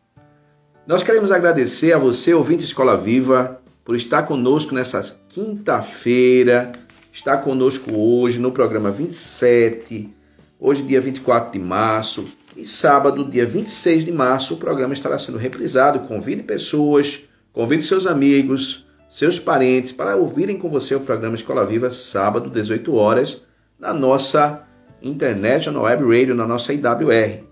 Nós 0.88 1.04
queremos 1.04 1.34
agradecer 1.34 1.92
a 1.92 1.98
você, 1.98 2.34
ouvinte 2.34 2.64
Escola 2.64 2.96
Viva, 2.96 3.60
por 3.84 3.94
estar 3.94 4.24
conosco 4.24 4.74
nessa 4.74 5.20
quinta-feira, 5.28 6.72
estar 7.12 7.40
conosco 7.40 7.94
hoje 7.94 8.40
no 8.40 8.54
programa 8.54 8.92
27, 8.92 10.16
hoje 10.58 10.82
dia 10.82 11.02
24 11.02 11.52
de 11.52 11.60
março, 11.60 12.24
e 12.56 12.66
sábado, 12.66 13.30
dia 13.30 13.46
26 13.46 14.06
de 14.06 14.14
março, 14.14 14.54
o 14.54 14.58
programa 14.58 14.94
estará 14.94 15.20
sendo 15.20 15.38
reprisado. 15.38 16.08
Convide 16.08 16.44
pessoas, 16.44 17.28
convide 17.52 17.84
seus 17.84 18.08
amigos, 18.08 18.88
seus 19.10 19.40
parentes 19.40 19.92
para 19.92 20.16
ouvirem 20.16 20.58
com 20.58 20.70
você 20.70 20.94
o 20.94 21.00
programa 21.00 21.36
Escola 21.36 21.66
Viva, 21.66 21.90
sábado, 21.90 22.50
18 22.50 22.94
horas, 22.94 23.42
na 23.80 23.92
nossa 23.94 24.64
internet, 25.02 25.70
na 25.72 25.82
web 25.82 26.04
radio, 26.04 26.36
na 26.36 26.46
nossa 26.46 26.72
IWR. 26.72 27.44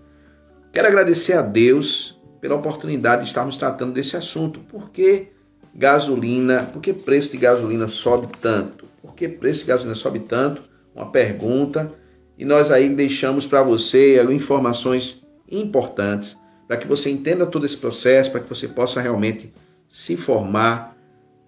Quero 0.72 0.86
agradecer 0.86 1.32
a 1.32 1.42
Deus 1.42 2.16
pela 2.40 2.54
oportunidade 2.54 3.22
de 3.22 3.28
estarmos 3.28 3.56
tratando 3.56 3.92
desse 3.92 4.16
assunto. 4.16 4.60
Por 4.60 4.90
que 4.90 5.32
gasolina, 5.74 6.62
por 6.72 6.80
que 6.80 6.92
preço 6.92 7.32
de 7.32 7.38
gasolina 7.38 7.88
sobe 7.88 8.28
tanto? 8.40 8.86
Por 9.02 9.14
que 9.14 9.28
preço 9.28 9.62
de 9.62 9.66
gasolina 9.66 9.96
sobe 9.96 10.20
tanto? 10.20 10.62
Uma 10.94 11.10
pergunta. 11.10 11.92
E 12.38 12.44
nós 12.44 12.70
aí 12.70 12.88
deixamos 12.88 13.46
para 13.46 13.62
você 13.62 14.22
informações 14.30 15.20
importantes 15.50 16.38
para 16.68 16.76
que 16.76 16.86
você 16.86 17.08
entenda 17.10 17.46
todo 17.46 17.64
esse 17.64 17.76
processo, 17.76 18.30
para 18.30 18.40
que 18.40 18.48
você 18.48 18.68
possa 18.68 19.00
realmente 19.00 19.52
se 19.88 20.16
formar 20.16 20.97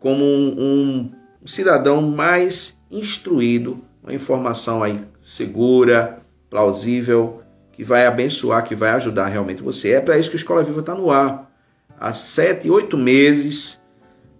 como 0.00 0.24
um, 0.24 1.12
um 1.42 1.46
cidadão 1.46 2.02
mais 2.02 2.80
instruído, 2.90 3.80
uma 4.02 4.12
informação 4.12 4.82
aí 4.82 5.04
segura, 5.24 6.20
plausível, 6.48 7.42
que 7.70 7.84
vai 7.84 8.06
abençoar, 8.06 8.64
que 8.64 8.74
vai 8.74 8.90
ajudar 8.92 9.28
realmente 9.28 9.62
você. 9.62 9.90
É 9.90 10.00
para 10.00 10.18
isso 10.18 10.30
que 10.30 10.36
a 10.36 10.40
Escola 10.40 10.64
Viva 10.64 10.80
está 10.80 10.94
no 10.94 11.10
ar. 11.10 11.52
Há 11.98 12.12
sete, 12.14 12.68
oito 12.70 12.96
meses, 12.96 13.78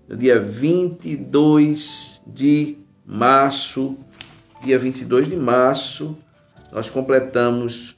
no 0.09 0.17
dia 0.17 0.41
22 0.41 2.23
de 2.27 2.79
março, 3.05 3.97
dia 4.63 4.79
22 4.79 5.29
de 5.29 5.37
março, 5.37 6.17
nós 6.73 6.89
completamos 6.89 7.97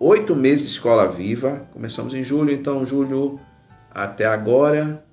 oito 0.00 0.34
meses 0.34 0.62
de 0.62 0.68
Escola 0.68 1.06
Viva. 1.06 1.68
Começamos 1.72 2.14
em 2.14 2.24
julho, 2.24 2.50
então 2.50 2.84
julho 2.86 3.38
até 3.90 4.24
agora 4.24 5.05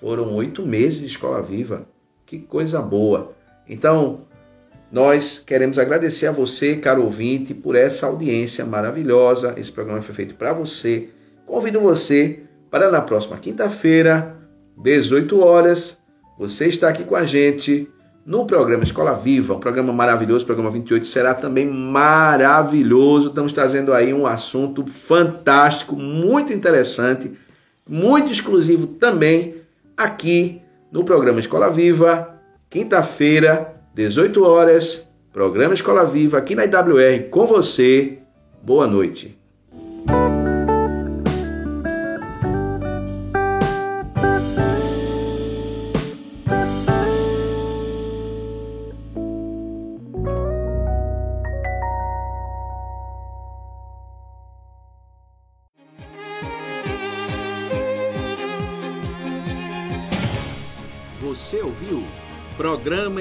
foram 0.00 0.32
oito 0.34 0.64
meses 0.64 1.00
de 1.00 1.06
Escola 1.06 1.42
Viva. 1.42 1.86
Que 2.24 2.38
coisa 2.38 2.80
boa. 2.80 3.32
Então, 3.68 4.22
nós 4.92 5.42
queremos 5.44 5.78
agradecer 5.78 6.26
a 6.26 6.32
você, 6.32 6.76
caro 6.76 7.02
ouvinte, 7.04 7.52
por 7.52 7.74
essa 7.74 8.06
audiência 8.06 8.64
maravilhosa. 8.64 9.54
Esse 9.56 9.72
programa 9.72 10.00
foi 10.00 10.14
feito 10.14 10.34
para 10.34 10.52
você. 10.52 11.08
Convido 11.44 11.80
você 11.80 12.40
para 12.70 12.90
na 12.90 13.00
próxima 13.00 13.38
quinta-feira, 13.38 14.36
18 14.76 15.40
horas, 15.40 15.98
você 16.38 16.66
está 16.66 16.88
aqui 16.88 17.02
com 17.02 17.16
a 17.16 17.24
gente 17.24 17.88
no 18.24 18.46
programa 18.46 18.84
Escola 18.84 19.14
Viva, 19.14 19.54
um 19.54 19.58
programa 19.58 19.92
maravilhoso, 19.92 20.44
o 20.44 20.46
programa 20.46 20.70
28 20.70 21.06
será 21.06 21.34
também 21.34 21.66
maravilhoso. 21.66 23.28
Estamos 23.28 23.54
trazendo 23.54 23.92
aí 23.94 24.12
um 24.12 24.26
assunto 24.26 24.86
fantástico, 24.86 25.96
muito 25.96 26.52
interessante, 26.52 27.32
muito 27.88 28.30
exclusivo 28.30 28.86
também 28.86 29.57
aqui 29.98 30.62
no 30.92 31.02
programa 31.02 31.40
Escola 31.40 31.68
Viva, 31.68 32.40
quinta-feira, 32.70 33.74
18 33.94 34.44
horas, 34.44 35.08
programa 35.32 35.74
Escola 35.74 36.04
Viva 36.04 36.38
aqui 36.38 36.54
na 36.54 36.64
IWR 36.64 37.28
com 37.30 37.46
você. 37.46 38.18
Boa 38.62 38.86
noite. 38.86 39.36